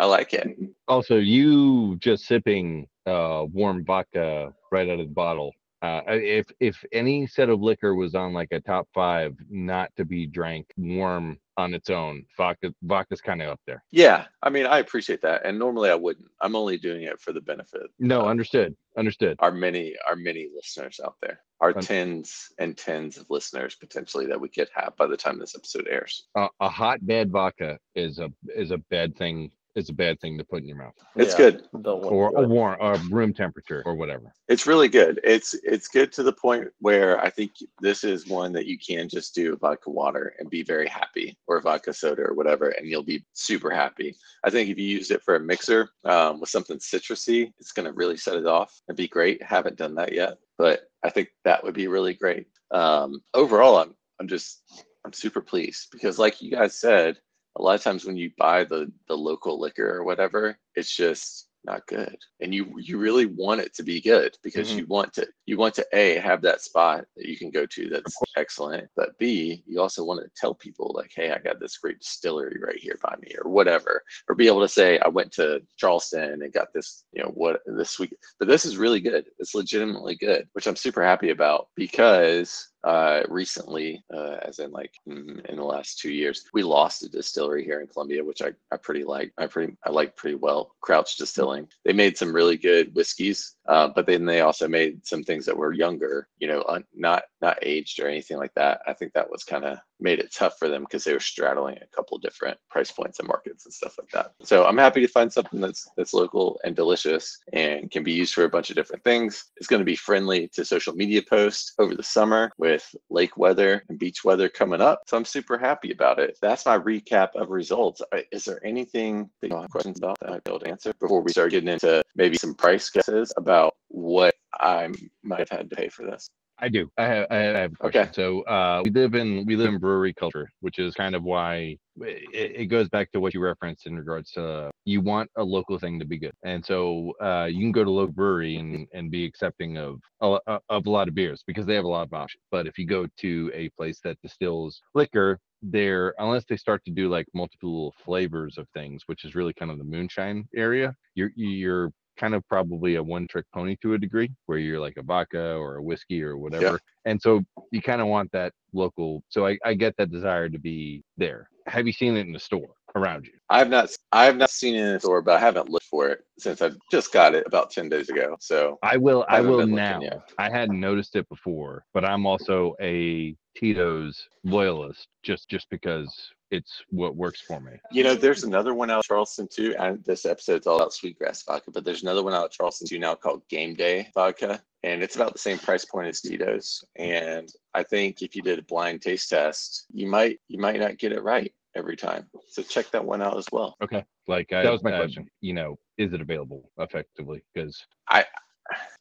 I 0.00 0.06
like 0.06 0.32
it. 0.32 0.56
Also, 0.88 1.16
you 1.16 1.96
just 1.96 2.26
sipping 2.26 2.86
uh, 3.06 3.44
warm 3.52 3.84
vodka 3.84 4.52
right 4.70 4.88
out 4.88 5.00
of 5.00 5.08
the 5.08 5.12
bottle. 5.12 5.52
Uh, 5.86 6.02
if 6.08 6.46
if 6.58 6.84
any 6.92 7.26
set 7.26 7.48
of 7.48 7.60
liquor 7.60 7.94
was 7.94 8.14
on 8.14 8.32
like 8.32 8.48
a 8.50 8.60
top 8.60 8.88
five, 8.92 9.36
not 9.48 9.90
to 9.96 10.04
be 10.04 10.26
drank 10.26 10.66
warm 10.76 11.38
on 11.56 11.74
its 11.74 11.90
own, 11.90 12.24
vodka 12.36 12.74
vodka's 12.82 13.20
kind 13.20 13.40
of 13.40 13.50
up 13.50 13.60
there. 13.66 13.84
Yeah, 13.92 14.26
I 14.42 14.50
mean, 14.50 14.66
I 14.66 14.78
appreciate 14.78 15.22
that, 15.22 15.46
and 15.46 15.58
normally 15.58 15.90
I 15.90 15.94
wouldn't. 15.94 16.28
I'm 16.40 16.56
only 16.56 16.76
doing 16.76 17.02
it 17.04 17.20
for 17.20 17.32
the 17.32 17.40
benefit. 17.40 17.82
No, 18.00 18.26
understood, 18.26 18.74
understood. 18.98 19.36
Our 19.38 19.52
many, 19.52 19.94
our 20.08 20.16
many 20.16 20.48
listeners 20.54 20.98
out 21.04 21.14
there, 21.22 21.40
our 21.60 21.72
tens 21.72 22.48
and 22.58 22.76
tens 22.76 23.16
of 23.16 23.30
listeners 23.30 23.76
potentially 23.76 24.26
that 24.26 24.40
we 24.40 24.48
could 24.48 24.68
have 24.74 24.94
by 24.96 25.06
the 25.06 25.16
time 25.16 25.38
this 25.38 25.54
episode 25.54 25.86
airs. 25.88 26.26
A, 26.36 26.48
a 26.60 26.68
hot 26.68 26.98
bad 27.06 27.30
vodka 27.30 27.78
is 27.94 28.18
a 28.18 28.32
is 28.56 28.72
a 28.72 28.78
bad 28.90 29.16
thing. 29.16 29.52
Is 29.76 29.90
a 29.90 29.92
bad 29.92 30.18
thing 30.22 30.38
to 30.38 30.44
put 30.44 30.62
in 30.62 30.68
your 30.68 30.78
mouth, 30.78 30.94
It's 31.16 31.34
Yeah, 31.34 31.50
good. 31.50 31.68
Don't 31.82 32.02
or 32.02 32.30
to 32.30 32.38
a 32.38 32.48
warm, 32.48 32.78
or 32.80 32.96
room 33.10 33.34
temperature, 33.34 33.82
or 33.84 33.94
whatever. 33.94 34.32
It's 34.48 34.66
really 34.66 34.88
good. 34.88 35.20
It's 35.22 35.52
it's 35.64 35.86
good 35.86 36.12
to 36.12 36.22
the 36.22 36.32
point 36.32 36.68
where 36.78 37.20
I 37.20 37.28
think 37.28 37.52
this 37.82 38.02
is 38.02 38.26
one 38.26 38.54
that 38.54 38.64
you 38.64 38.78
can 38.78 39.06
just 39.06 39.34
do 39.34 39.54
vodka 39.58 39.90
water 39.90 40.34
and 40.38 40.48
be 40.48 40.62
very 40.62 40.88
happy, 40.88 41.36
or 41.46 41.60
vodka 41.60 41.92
soda 41.92 42.22
or 42.22 42.32
whatever, 42.32 42.70
and 42.70 42.88
you'll 42.88 43.02
be 43.02 43.22
super 43.34 43.70
happy. 43.70 44.16
I 44.44 44.48
think 44.48 44.70
if 44.70 44.78
you 44.78 44.86
use 44.86 45.10
it 45.10 45.22
for 45.22 45.36
a 45.36 45.40
mixer 45.40 45.90
um, 46.06 46.40
with 46.40 46.48
something 46.48 46.78
citrusy, 46.78 47.52
it's 47.58 47.72
going 47.72 47.84
to 47.84 47.92
really 47.92 48.16
set 48.16 48.36
it 48.36 48.46
off 48.46 48.80
and 48.88 48.96
be 48.96 49.08
great. 49.08 49.42
Haven't 49.42 49.76
done 49.76 49.94
that 49.96 50.14
yet, 50.14 50.38
but 50.56 50.88
I 51.04 51.10
think 51.10 51.28
that 51.44 51.62
would 51.62 51.74
be 51.74 51.86
really 51.86 52.14
great. 52.14 52.46
Um, 52.70 53.20
overall, 53.34 53.76
I'm 53.76 53.94
I'm 54.20 54.26
just 54.26 54.62
I'm 55.04 55.12
super 55.12 55.42
pleased 55.42 55.88
because, 55.92 56.18
like 56.18 56.40
you 56.40 56.50
guys 56.50 56.74
said, 56.74 57.18
a 57.56 57.62
lot 57.62 57.74
of 57.74 57.82
times 57.82 58.04
when 58.04 58.16
you 58.16 58.30
buy 58.38 58.64
the 58.64 58.90
the 59.08 59.16
local 59.16 59.58
liquor 59.58 59.88
or 59.96 60.04
whatever, 60.04 60.58
it's 60.74 60.94
just 60.94 61.48
not 61.64 61.86
good. 61.88 62.16
And 62.40 62.54
you 62.54 62.72
you 62.78 62.96
really 62.98 63.26
want 63.26 63.60
it 63.60 63.74
to 63.74 63.82
be 63.82 64.00
good 64.00 64.36
because 64.42 64.70
Mhm. 64.70 64.78
you 64.78 64.86
want 64.86 65.12
to 65.14 65.26
you 65.46 65.56
want 65.58 65.74
to 65.74 65.86
a 65.92 66.14
have 66.18 66.40
that 66.42 66.62
spot 66.62 67.04
that 67.16 67.26
you 67.26 67.36
can 67.36 67.50
go 67.50 67.66
to 67.66 67.88
that's 67.88 68.16
excellent 68.36 68.88
but 68.96 69.16
b 69.18 69.62
you 69.66 69.80
also 69.80 70.04
want 70.04 70.20
to 70.20 70.30
tell 70.36 70.54
people 70.54 70.92
like 70.94 71.10
hey 71.14 71.32
i 71.32 71.38
got 71.38 71.58
this 71.58 71.76
great 71.78 71.98
distillery 71.98 72.58
right 72.64 72.78
here 72.78 72.98
by 73.02 73.14
me 73.20 73.32
or 73.42 73.50
whatever 73.50 74.02
or 74.28 74.34
be 74.34 74.46
able 74.46 74.60
to 74.60 74.68
say 74.68 74.98
i 75.00 75.08
went 75.08 75.32
to 75.32 75.60
charleston 75.76 76.42
and 76.42 76.52
got 76.52 76.72
this 76.72 77.04
you 77.12 77.22
know 77.22 77.30
what 77.34 77.60
this 77.66 77.98
week, 77.98 78.14
but 78.38 78.46
this 78.48 78.64
is 78.64 78.76
really 78.76 79.00
good. 79.00 79.24
It's 79.38 79.54
legitimately 79.54 80.16
good 80.16 80.48
which 80.52 80.66
i'm 80.68 80.76
super 80.76 81.02
happy 81.02 81.30
about 81.30 81.68
because 81.74 82.68
uh, 82.86 83.24
recently, 83.28 84.04
uh, 84.14 84.36
as 84.42 84.60
in 84.60 84.70
like 84.70 84.92
mm, 85.08 85.44
in 85.46 85.56
the 85.56 85.64
last 85.64 85.98
two 85.98 86.12
years, 86.12 86.44
we 86.54 86.62
lost 86.62 87.02
a 87.02 87.08
distillery 87.08 87.64
here 87.64 87.80
in 87.80 87.88
Columbia, 87.88 88.22
which 88.22 88.42
I, 88.42 88.52
I 88.70 88.76
pretty 88.76 89.02
like. 89.02 89.32
I 89.36 89.48
pretty 89.48 89.76
I 89.84 89.90
like 89.90 90.14
pretty 90.14 90.36
well. 90.36 90.70
Crouch 90.80 91.16
Distilling. 91.16 91.66
They 91.84 91.92
made 91.92 92.16
some 92.16 92.32
really 92.32 92.56
good 92.56 92.94
whiskeys, 92.94 93.55
uh, 93.68 93.88
but 93.94 94.06
then 94.06 94.24
they 94.24 94.40
also 94.40 94.68
made 94.68 95.06
some 95.06 95.22
things 95.22 95.44
that 95.46 95.56
were 95.56 95.72
younger. 95.72 96.28
You 96.38 96.48
know, 96.48 96.64
un, 96.68 96.84
not 96.94 97.24
not 97.40 97.58
aged 97.62 98.00
or 98.00 98.08
anything 98.08 98.38
like 98.38 98.54
that. 98.54 98.80
I 98.86 98.92
think 98.92 99.12
that 99.12 99.30
was 99.30 99.44
kind 99.44 99.64
of 99.64 99.78
made 100.00 100.18
it 100.18 100.32
tough 100.32 100.58
for 100.58 100.68
them 100.68 100.82
because 100.82 101.04
they 101.04 101.12
were 101.12 101.20
straddling 101.20 101.78
a 101.78 101.86
couple 101.94 102.18
different 102.18 102.58
price 102.70 102.90
points 102.90 103.18
and 103.18 103.28
markets 103.28 103.64
and 103.64 103.72
stuff 103.72 103.96
like 103.98 104.10
that. 104.10 104.32
So 104.42 104.66
I'm 104.66 104.76
happy 104.76 105.00
to 105.00 105.08
find 105.08 105.32
something 105.32 105.60
that's 105.60 105.88
that's 105.96 106.12
local 106.12 106.60
and 106.64 106.76
delicious 106.76 107.38
and 107.52 107.90
can 107.90 108.02
be 108.02 108.12
used 108.12 108.34
for 108.34 108.44
a 108.44 108.48
bunch 108.48 108.70
of 108.70 108.76
different 108.76 109.04
things. 109.04 109.46
It's 109.56 109.66
going 109.66 109.80
to 109.80 109.86
be 109.86 109.96
friendly 109.96 110.48
to 110.48 110.64
social 110.64 110.94
media 110.94 111.22
posts 111.22 111.72
over 111.78 111.94
the 111.94 112.02
summer 112.02 112.50
with 112.58 112.94
lake 113.10 113.36
weather 113.36 113.84
and 113.88 113.98
beach 113.98 114.24
weather 114.24 114.48
coming 114.48 114.80
up. 114.80 115.02
So 115.06 115.16
I'm 115.16 115.24
super 115.24 115.58
happy 115.58 115.92
about 115.92 116.18
it. 116.18 116.38
That's 116.42 116.66
my 116.66 116.78
recap 116.78 117.28
of 117.34 117.50
results. 117.50 118.02
Is 118.32 118.44
there 118.44 118.64
anything 118.64 119.30
that 119.40 119.50
you 119.50 119.56
have 119.56 119.70
questions 119.70 119.98
about 119.98 120.18
that 120.20 120.28
I 120.28 120.32
might 120.32 120.44
be 120.44 120.50
able 120.50 120.60
to 120.60 120.70
answer 120.70 120.92
before 121.00 121.22
we 121.22 121.30
start 121.30 121.50
getting 121.50 121.68
into 121.68 122.02
maybe 122.14 122.36
some 122.36 122.54
price 122.54 122.90
guesses 122.90 123.32
about 123.36 123.55
what 123.88 124.34
I 124.60 124.88
might 125.22 125.40
have 125.40 125.50
had 125.50 125.70
to 125.70 125.76
pay 125.76 125.88
for 125.88 126.04
this? 126.04 126.30
I 126.58 126.68
do. 126.68 126.88
I 126.96 127.04
have. 127.04 127.26
I 127.30 127.36
have 127.36 127.72
a 127.72 127.76
question. 127.76 128.00
Okay. 128.02 128.10
So 128.12 128.40
uh, 128.42 128.80
we 128.82 128.90
live 128.90 129.14
in 129.14 129.44
we 129.44 129.56
live 129.56 129.68
in 129.68 129.78
brewery 129.78 130.14
culture, 130.14 130.48
which 130.60 130.78
is 130.78 130.94
kind 130.94 131.14
of 131.14 131.22
why 131.22 131.76
it, 132.00 132.52
it 132.62 132.66
goes 132.66 132.88
back 132.88 133.12
to 133.12 133.20
what 133.20 133.34
you 133.34 133.40
referenced 133.40 133.86
in 133.86 133.94
regards 133.94 134.30
to 134.32 134.46
uh, 134.46 134.70
you 134.86 135.02
want 135.02 135.30
a 135.36 135.44
local 135.44 135.78
thing 135.78 135.98
to 135.98 136.06
be 136.06 136.18
good, 136.18 136.32
and 136.44 136.64
so 136.64 137.12
uh, 137.20 137.44
you 137.44 137.60
can 137.60 137.72
go 137.72 137.84
to 137.84 137.90
local 137.90 138.12
brewery 138.12 138.56
and 138.56 138.88
and 138.94 139.10
be 139.10 139.26
accepting 139.26 139.76
of 139.76 140.00
a, 140.22 140.38
of 140.70 140.86
a 140.86 140.90
lot 140.90 141.08
of 141.08 141.14
beers 141.14 141.42
because 141.46 141.66
they 141.66 141.74
have 141.74 141.84
a 141.84 141.88
lot 141.88 142.06
of 142.06 142.12
options. 142.14 142.42
But 142.50 142.66
if 142.66 142.78
you 142.78 142.86
go 142.86 143.06
to 143.18 143.50
a 143.54 143.68
place 143.76 144.00
that 144.04 144.16
distills 144.22 144.80
liquor, 144.94 145.38
they're 145.60 146.14
unless 146.18 146.44
they 146.48 146.56
start 146.56 146.82
to 146.86 146.90
do 146.90 147.10
like 147.10 147.26
multiple 147.34 147.92
flavors 148.02 148.56
of 148.56 148.66
things, 148.72 149.02
which 149.06 149.26
is 149.26 149.34
really 149.34 149.52
kind 149.52 149.70
of 149.70 149.76
the 149.76 149.84
moonshine 149.84 150.48
area, 150.56 150.94
you're 151.14 151.32
you're 151.36 151.92
kind 152.16 152.34
of 152.34 152.46
probably 152.48 152.94
a 152.96 153.02
one 153.02 153.26
trick 153.28 153.46
pony 153.52 153.76
to 153.82 153.94
a 153.94 153.98
degree 153.98 154.30
where 154.46 154.58
you're 154.58 154.80
like 154.80 154.96
a 154.96 155.02
vodka 155.02 155.54
or 155.54 155.76
a 155.76 155.82
whiskey 155.82 156.22
or 156.22 156.36
whatever. 156.36 156.78
And 157.04 157.20
so 157.20 157.42
you 157.70 157.82
kind 157.82 158.00
of 158.00 158.06
want 158.08 158.30
that 158.32 158.52
local. 158.72 159.22
So 159.28 159.46
I, 159.46 159.58
I 159.64 159.74
get 159.74 159.96
that 159.98 160.10
desire 160.10 160.48
to 160.48 160.58
be 160.58 161.02
there. 161.16 161.48
Have 161.66 161.86
you 161.86 161.92
seen 161.92 162.16
it 162.16 162.26
in 162.26 162.32
the 162.32 162.38
store? 162.38 162.75
Around 162.96 163.26
you. 163.26 163.32
I 163.48 163.58
have 163.58 163.68
not 163.68 163.90
I 164.10 164.24
have 164.24 164.36
not 164.36 164.50
seen 164.50 164.74
it 164.74 164.84
in 164.84 164.92
the 164.94 165.00
store, 165.00 165.22
but 165.22 165.36
I 165.36 165.38
haven't 165.38 165.68
looked 165.68 165.86
for 165.86 166.08
it 166.08 166.24
since 166.38 166.60
I 166.62 166.70
just 166.90 167.12
got 167.12 167.34
it 167.34 167.46
about 167.46 167.70
ten 167.70 167.88
days 167.88 168.08
ago. 168.08 168.36
So 168.40 168.78
I 168.82 168.96
will. 168.96 169.24
I 169.28 169.36
Haven't 169.36 169.50
will 169.52 169.66
now. 169.66 170.00
I 170.38 170.50
hadn't 170.50 170.80
noticed 170.80 171.14
it 171.14 171.28
before, 171.28 171.84
but 171.94 172.04
I'm 172.04 172.26
also 172.26 172.74
a 172.80 173.36
Tito's 173.56 174.28
loyalist, 174.42 175.06
just 175.22 175.48
just 175.48 175.70
because 175.70 176.32
it's 176.50 176.82
what 176.90 177.16
works 177.16 177.40
for 177.40 177.60
me. 177.60 177.72
you 177.90 178.04
know, 178.04 178.14
there's 178.14 178.44
another 178.44 178.72
one 178.72 178.90
out 178.90 179.04
Charleston 179.04 179.48
too. 179.48 179.74
And 179.78 180.02
this 180.04 180.24
episode's 180.24 180.66
all 180.66 180.76
about 180.76 180.92
sweetgrass 180.92 181.42
vodka, 181.42 181.70
but 181.72 181.84
there's 181.84 182.02
another 182.02 182.22
one 182.22 182.34
out 182.34 182.52
Charleston 182.52 182.86
too 182.86 182.98
now 182.98 183.14
called 183.14 183.42
Game 183.48 183.74
Day 183.74 184.08
Vodka. 184.14 184.62
And 184.84 185.02
it's 185.02 185.16
about 185.16 185.32
the 185.32 185.40
same 185.40 185.58
price 185.58 185.84
point 185.84 186.06
as 186.06 186.20
Tito's. 186.20 186.84
And 186.94 187.52
I 187.74 187.82
think 187.82 188.22
if 188.22 188.36
you 188.36 188.42
did 188.42 188.60
a 188.60 188.62
blind 188.62 189.02
taste 189.02 189.30
test, 189.30 189.86
you 189.92 190.06
might 190.06 190.38
you 190.48 190.60
might 190.60 190.78
not 190.78 190.98
get 190.98 191.12
it 191.12 191.22
right 191.22 191.52
every 191.76 191.96
time. 191.96 192.28
So 192.48 192.62
check 192.62 192.90
that 192.90 193.04
one 193.04 193.22
out 193.22 193.36
as 193.36 193.46
well. 193.52 193.76
Okay, 193.82 194.04
like 194.26 194.52
I, 194.52 194.62
that 194.62 194.72
was 194.72 194.82
my 194.82 194.92
uh, 194.92 194.98
question. 194.98 195.28
You 195.40 195.54
know, 195.54 195.78
is 195.98 196.12
it 196.12 196.20
available 196.20 196.70
effectively? 196.78 197.42
Because 197.54 197.84
I 198.08 198.24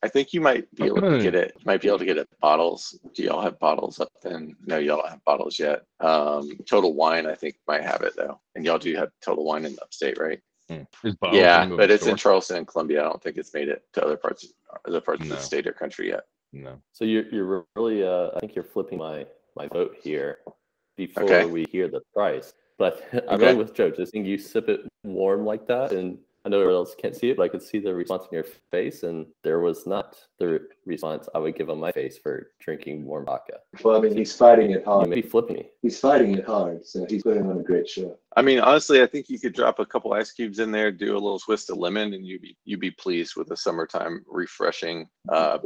I 0.03 0.07
think 0.07 0.33
you 0.33 0.41
might 0.41 0.73
be 0.75 0.85
able 0.85 1.01
to 1.01 1.21
get 1.21 1.33
it. 1.35 1.53
You 1.57 1.63
might 1.65 1.81
be 1.81 1.87
able 1.87 1.99
to 1.99 2.05
get 2.05 2.17
it 2.17 2.27
bottles. 2.39 2.97
Do 3.13 3.23
y'all 3.23 3.41
have 3.41 3.57
bottles 3.59 3.99
up 3.99 4.11
then? 4.21 4.55
No, 4.65 4.77
y'all 4.77 4.97
don't 4.97 5.09
have 5.09 5.23
bottles 5.25 5.57
yet. 5.57 5.83
Um, 5.99 6.51
Total 6.69 6.93
Wine, 6.93 7.25
I 7.25 7.35
think, 7.35 7.55
might 7.67 7.83
have 7.83 8.01
it 8.01 8.13
though. 8.15 8.39
And 8.55 8.65
y'all 8.65 8.77
do 8.77 8.95
have 8.95 9.09
Total 9.23 9.43
Wine 9.43 9.65
in 9.65 9.73
the 9.75 9.81
upstate, 9.81 10.19
right? 10.19 10.39
is 10.69 11.15
yeah, 11.31 11.67
but 11.67 11.91
it's 11.91 12.07
in? 12.07 12.17
Charleston 12.17 12.57
and 12.57 12.67
Columbia. 12.67 13.01
I 13.01 13.03
don't 13.03 13.21
think 13.21 13.37
it's 13.37 13.53
made 13.53 13.69
it 13.69 13.83
to 13.93 14.03
other 14.03 14.17
parts, 14.17 14.47
other 14.87 15.01
parts 15.01 15.21
of 15.21 15.29
the 15.29 15.37
state 15.37 15.67
or 15.67 15.73
country 15.73 16.09
yet. 16.09 16.23
no. 16.53 16.81
So 16.91 17.05
you're 17.05 17.27
you're 17.29 17.65
really 17.75 18.03
uh 18.03 18.31
I 18.35 18.39
think 18.39 18.55
you're 18.55 18.63
flipping 18.63 18.97
my 18.97 19.25
my 19.55 19.67
vote 19.67 19.95
here 20.01 20.39
before 20.97 21.23
Okay. 21.25 21.45
we 21.45 21.65
hear 21.71 21.87
the 21.87 22.01
price. 22.13 22.53
But 22.77 23.01
I'm 23.13 23.35
Okay. 23.35 23.45
really 23.45 23.55
with 23.57 23.73
Joe. 23.73 23.89
Just 23.91 24.11
think 24.11 24.25
you 24.25 24.37
sip 24.37 24.69
it 24.69 24.81
warm 25.03 25.45
like 25.45 25.67
that, 25.67 25.91
and 25.91 26.17
I 26.45 26.49
know 26.49 26.57
everyone 26.57 26.75
else 26.75 26.93
can't 26.95 27.15
see 27.15 27.31
it, 27.31 27.37
but 27.37 27.43
I 27.43 27.47
could 27.47 27.63
see 27.63 27.79
the 27.79 27.95
response 27.95 28.25
in 28.31 28.35
your 28.35 28.45
face, 28.69 29.01
and 29.01 29.25
there 29.43 29.61
was 29.61 29.87
not 29.87 30.15
the 30.37 30.47
re- 30.47 30.59
response 30.85 31.27
I 31.33 31.39
would 31.39 31.55
give 31.55 31.71
on 31.71 31.79
my 31.79 31.91
face 31.91 32.19
for 32.19 32.51
drinking 32.59 33.03
warm 33.03 33.25
vodka. 33.25 33.61
Well, 33.83 33.97
I 33.97 33.99
mean, 33.99 34.15
he's 34.15 34.35
fighting 34.35 34.69
it 34.69 34.85
hard. 34.85 35.09
may 35.09 35.15
be 35.15 35.21
flipping 35.23 35.55
me. 35.55 35.69
He's 35.81 35.99
fighting 35.99 36.37
it 36.37 36.45
hard, 36.45 36.85
so 36.85 37.07
he's 37.09 37.23
putting 37.23 37.49
on 37.49 37.59
a 37.59 37.63
great 37.63 37.89
show. 37.89 38.19
I 38.37 38.43
mean, 38.43 38.59
honestly, 38.59 39.01
I 39.01 39.07
think 39.07 39.27
you 39.27 39.39
could 39.39 39.53
drop 39.53 39.79
a 39.79 39.85
couple 39.87 40.13
ice 40.13 40.33
cubes 40.33 40.59
in 40.59 40.71
there, 40.71 40.91
do 40.91 41.13
a 41.13 41.13
little 41.13 41.39
twist 41.39 41.71
of 41.71 41.77
lemon, 41.77 42.13
and 42.13 42.23
you'd 42.27 42.41
be 42.43 42.55
you'd 42.65 42.79
be 42.79 42.91
pleased 42.91 43.35
with 43.35 43.49
a 43.49 43.57
summertime 43.57 44.23
refreshing 44.27 45.07
uh, 45.29 45.57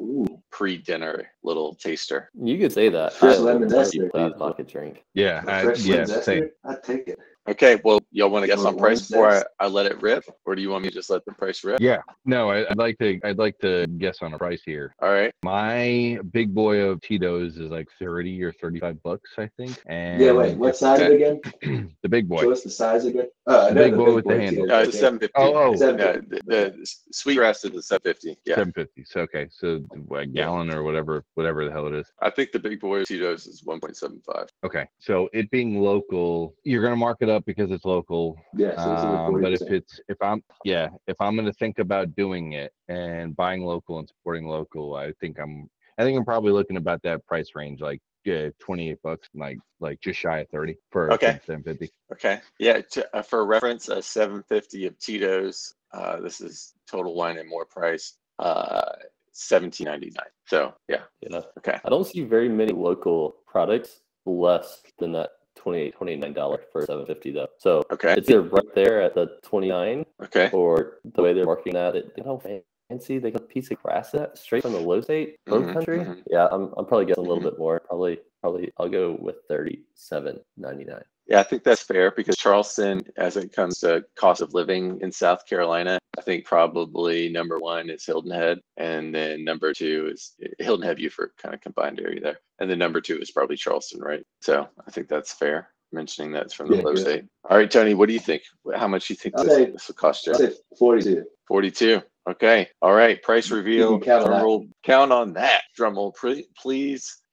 pre-dinner 0.50 1.28
little 1.44 1.76
taster. 1.76 2.30
You 2.42 2.58
could 2.58 2.72
say 2.72 2.88
that. 2.88 3.14
Fresh 3.14 3.36
I 3.36 3.40
lemon 3.40 3.62
would 3.64 3.72
zest 3.72 3.92
be 3.92 4.00
there, 4.00 4.10
pleased 4.12 4.34
please. 4.36 4.40
vodka 4.40 4.64
drink. 4.64 5.04
Yeah, 5.14 5.44
a 5.46 5.52
I, 5.52 5.64
fresh 5.64 5.84
yeah, 5.84 6.04
zester? 6.04 6.50
I'd 6.64 6.84
take 6.84 7.08
it. 7.10 7.20
Okay, 7.50 7.82
well, 7.84 8.00
y'all 8.12 8.30
want 8.30 8.44
to 8.44 8.48
guess 8.48 8.60
Or 8.60 8.68
on 8.68 8.78
price 8.78 9.10
one 9.10 9.22
before 9.22 9.44
I. 9.60 9.66
I 9.66 9.68
let 9.68 9.88
it 9.88 10.00
rip, 10.04 10.24
or 10.46 10.54
do 10.54 10.62
you 10.62 10.70
want 10.70 10.84
me 10.84 10.90
to 10.90 10.94
just 10.94 11.10
let 11.10 11.26
the 11.26 11.34
price 11.34 11.64
rip? 11.64 11.82
Yeah, 11.82 11.98
no, 12.24 12.52
I, 12.52 12.70
I'd 12.70 12.78
like 12.78 13.00
to. 13.00 13.20
I'd 13.24 13.40
like 13.40 13.58
to 13.60 13.88
guess 13.98 14.20
on 14.22 14.34
a 14.36 14.38
price 14.38 14.62
here. 14.64 14.94
All 15.02 15.12
right. 15.12 15.34
My 15.44 16.20
big 16.32 16.54
boy 16.54 16.82
of 16.82 17.02
Tito's 17.02 17.58
is 17.58 17.72
like 17.72 17.88
thirty 17.98 18.44
or 18.44 18.52
thirty-five 18.52 19.02
bucks, 19.02 19.32
I 19.40 19.50
think. 19.58 19.82
And 19.88 20.22
Yeah, 20.22 20.34
wait, 20.34 20.58
what 20.58 20.78
size 20.78 21.02
okay. 21.02 21.16
again? 21.16 21.92
the 22.04 22.10
big 22.10 22.30
boy. 22.30 22.42
Show 22.42 22.52
us 22.52 22.62
the 22.62 22.70
size 22.70 23.06
again. 23.06 23.30
Uh, 23.48 23.66
I 23.66 23.70
The 23.70 23.76
know 23.76 23.84
big 23.86 23.96
boy 23.98 24.14
with 24.14 24.26
the 24.26 24.40
handle. 24.40 24.72
Uh, 24.72 24.82
it's 24.82 24.90
okay. 24.90 24.98
a 24.98 25.02
750. 25.02 25.34
Oh, 25.36 25.56
oh. 25.56 25.72
Yeah, 25.74 26.22
the, 26.30 26.42
the 26.46 26.88
sweetgrass 27.12 27.66
is 27.66 27.76
a 27.76 27.82
750. 27.82 28.40
Yeah. 28.46 28.56
Seven 28.56 28.74
fifty. 28.74 29.04
So 29.06 29.22
okay, 29.22 29.48
so 29.50 29.84
a 30.16 30.26
gallon 30.28 30.72
or 30.72 30.84
whatever, 30.84 31.26
whatever 31.34 31.66
the 31.66 31.72
hell 31.72 31.88
it 31.88 31.96
is. 31.96 32.12
I 32.22 32.30
think 32.30 32.52
the 32.52 32.60
big 32.60 32.80
boy 32.80 33.00
of 33.00 33.08
Tito's 33.08 33.48
is 33.48 33.64
1.75. 33.64 34.50
Okay, 34.64 34.86
so 35.00 35.30
it 35.34 35.50
being 35.50 35.82
local, 35.82 36.54
you're 36.64 36.84
gonna 36.84 36.96
mark 36.96 37.18
it 37.22 37.30
up 37.30 37.39
because 37.46 37.72
it's 37.72 37.86
local. 37.86 38.38
Yeah, 38.54 38.76
so 38.76 38.94
it's 38.94 39.04
Um, 39.04 39.42
but 39.42 39.54
if 39.54 39.62
40%. 39.62 39.72
it's 39.72 40.00
if 40.08 40.18
I'm 40.22 40.44
yeah, 40.66 40.90
if 41.08 41.20
I'm 41.20 41.36
gonna 41.36 41.54
think 41.54 41.80
about 41.80 42.16
doing 42.16 42.54
it 42.54 42.74
and 42.88 43.36
buying 43.36 43.64
local 43.64 44.00
and 44.00 44.08
supporting 44.08 44.48
local, 44.48 44.96
I 44.96 45.12
think 45.20 45.40
I'm 45.40 45.70
I 45.98 46.04
think 46.04 46.18
I'm 46.18 46.26
probably 46.26 46.52
looking 46.52 46.78
about 46.78 47.02
that 47.04 47.26
price 47.26 47.50
range, 47.56 47.82
like 47.82 48.02
yeah, 48.26 48.50
28 48.60 48.98
bucks, 49.02 49.30
like 49.34 49.58
like 49.80 50.00
just 50.02 50.20
shy 50.20 50.40
of 50.40 50.50
30 50.50 50.76
for 50.92 51.12
Okay. 51.14 51.40
750. 51.46 51.90
Okay. 52.14 52.40
Yeah. 52.60 52.82
To, 52.82 53.16
uh, 53.18 53.22
for 53.22 53.46
reference, 53.46 53.88
a 53.90 54.02
750 54.02 54.86
of 54.88 55.00
Tito's. 55.00 55.74
Uh, 55.94 56.20
this 56.20 56.40
is 56.42 56.74
total 56.90 57.16
wine 57.16 57.38
and 57.38 57.50
more 57.50 57.66
price. 57.66 58.18
Uh, 58.38 58.92
17.99. 59.34 60.16
So 60.46 60.74
yeah. 60.88 61.04
Yeah. 61.22 61.42
Okay. 61.58 61.80
I 61.84 61.90
don't 61.90 62.06
see 62.06 62.24
very 62.24 62.50
many 62.50 62.74
local 62.74 63.36
products 63.48 64.02
less 64.26 64.82
than 65.00 65.12
that 65.14 65.32
28 65.60 65.96
29 65.96 66.34
dollars 66.34 66.62
for 66.72 66.82
750 66.82 67.32
though. 67.32 67.48
So 67.58 67.84
Okay. 67.92 68.14
it's 68.14 68.30
either 68.30 68.42
right 68.42 68.74
there 68.76 69.02
at 69.02 69.14
the 69.16 69.38
29 69.44 70.06
Okay. 70.24 70.50
or 70.52 71.00
the 71.14 71.22
way 71.22 71.34
they're 71.34 71.46
marketing 71.46 71.74
that 71.74 71.96
it 71.96 72.12
you 72.18 72.24
know 72.24 72.42
fancy 72.90 73.20
they 73.20 73.32
got 73.32 73.42
a 73.42 73.46
piece 73.46 73.70
of 73.72 73.78
grass 73.84 74.12
that 74.12 74.38
straight 74.38 74.64
from 74.64 74.74
the 74.74 74.80
low 74.80 75.00
state 75.02 75.36
low 75.48 75.62
Mhm, 75.62 75.74
country 75.74 76.00
mhm. 76.00 76.24
yeah 76.30 76.48
i'm, 76.52 76.74
I'm 76.78 76.86
probably 76.86 77.06
getting 77.06 77.24
a 77.24 77.28
little 77.28 77.44
bit 77.44 77.58
more 77.60 77.80
probably 77.80 78.20
probably 78.42 78.72
i'll 78.78 78.90
go 78.90 79.16
with 79.22 79.36
37.99 79.48 81.02
Yeah, 81.30 81.40
I 81.40 81.44
think 81.44 81.64
that's 81.64 81.84
fair 81.84 82.10
because 82.12 82.36
Charleston, 82.38 83.02
as 83.18 83.38
it 83.38 83.54
comes 83.54 83.78
to 83.80 84.04
cost 84.16 84.42
of 84.42 84.56
living 84.56 85.00
in 85.02 85.12
South 85.12 85.46
Carolina, 85.46 86.00
I 86.18 86.22
think 86.22 86.44
probably 86.44 87.30
number 87.30 87.60
one 87.60 87.90
is 87.92 88.04
Hilton 88.04 88.32
Head, 88.32 88.60
and 88.78 89.14
then 89.14 89.44
number 89.46 89.72
two 89.72 90.10
is 90.12 90.34
Hilton 90.58 90.86
Head 90.86 90.98
Beaufort, 90.98 91.34
kind 91.38 91.54
of 91.54 91.62
combined 91.62 92.00
area 92.00 92.20
there, 92.20 92.40
and 92.60 92.70
then 92.70 92.80
number 92.80 93.00
two 93.00 93.20
is 93.20 93.30
probably 93.30 93.56
Charleston, 93.58 94.02
right? 94.02 94.24
So 94.42 94.68
I 94.88 94.92
think 94.92 95.08
that's 95.08 95.34
fair. 95.34 95.70
Mentioning 95.92 96.32
that's 96.32 96.54
from 96.54 96.70
the 96.70 96.78
Yeah, 96.78 96.82
low 96.84 96.94
good. 96.94 97.02
state. 97.02 97.26
All 97.50 97.58
right, 97.58 97.70
Tony, 97.70 97.94
what 97.94 98.08
do 98.08 98.14
you 98.14 98.20
think? 98.20 98.42
How 98.76 98.88
much 98.88 99.08
do 99.08 99.14
you 99.14 99.18
think 99.18 99.36
this, 99.38 99.48
say- 99.48 99.72
this 99.72 99.88
will 99.88 99.96
cost 99.96 100.26
you? 100.26 100.34
I'd 100.34 100.40
say 100.40 100.54
42. 100.78 101.26
42. 101.48 102.02
Okay. 102.30 102.68
All 102.84 102.94
right. 102.94 103.20
Price 103.24 103.50
reveal. 103.50 104.00
count 104.00 104.22
on 104.24 104.28
Drum 104.28 104.38
that. 104.38 104.44
roll. 104.44 104.68
Count 104.84 105.12
on 105.12 105.34
that. 105.34 105.64
Drum 105.76 105.96
roll, 105.96 106.16
please. 106.62 107.24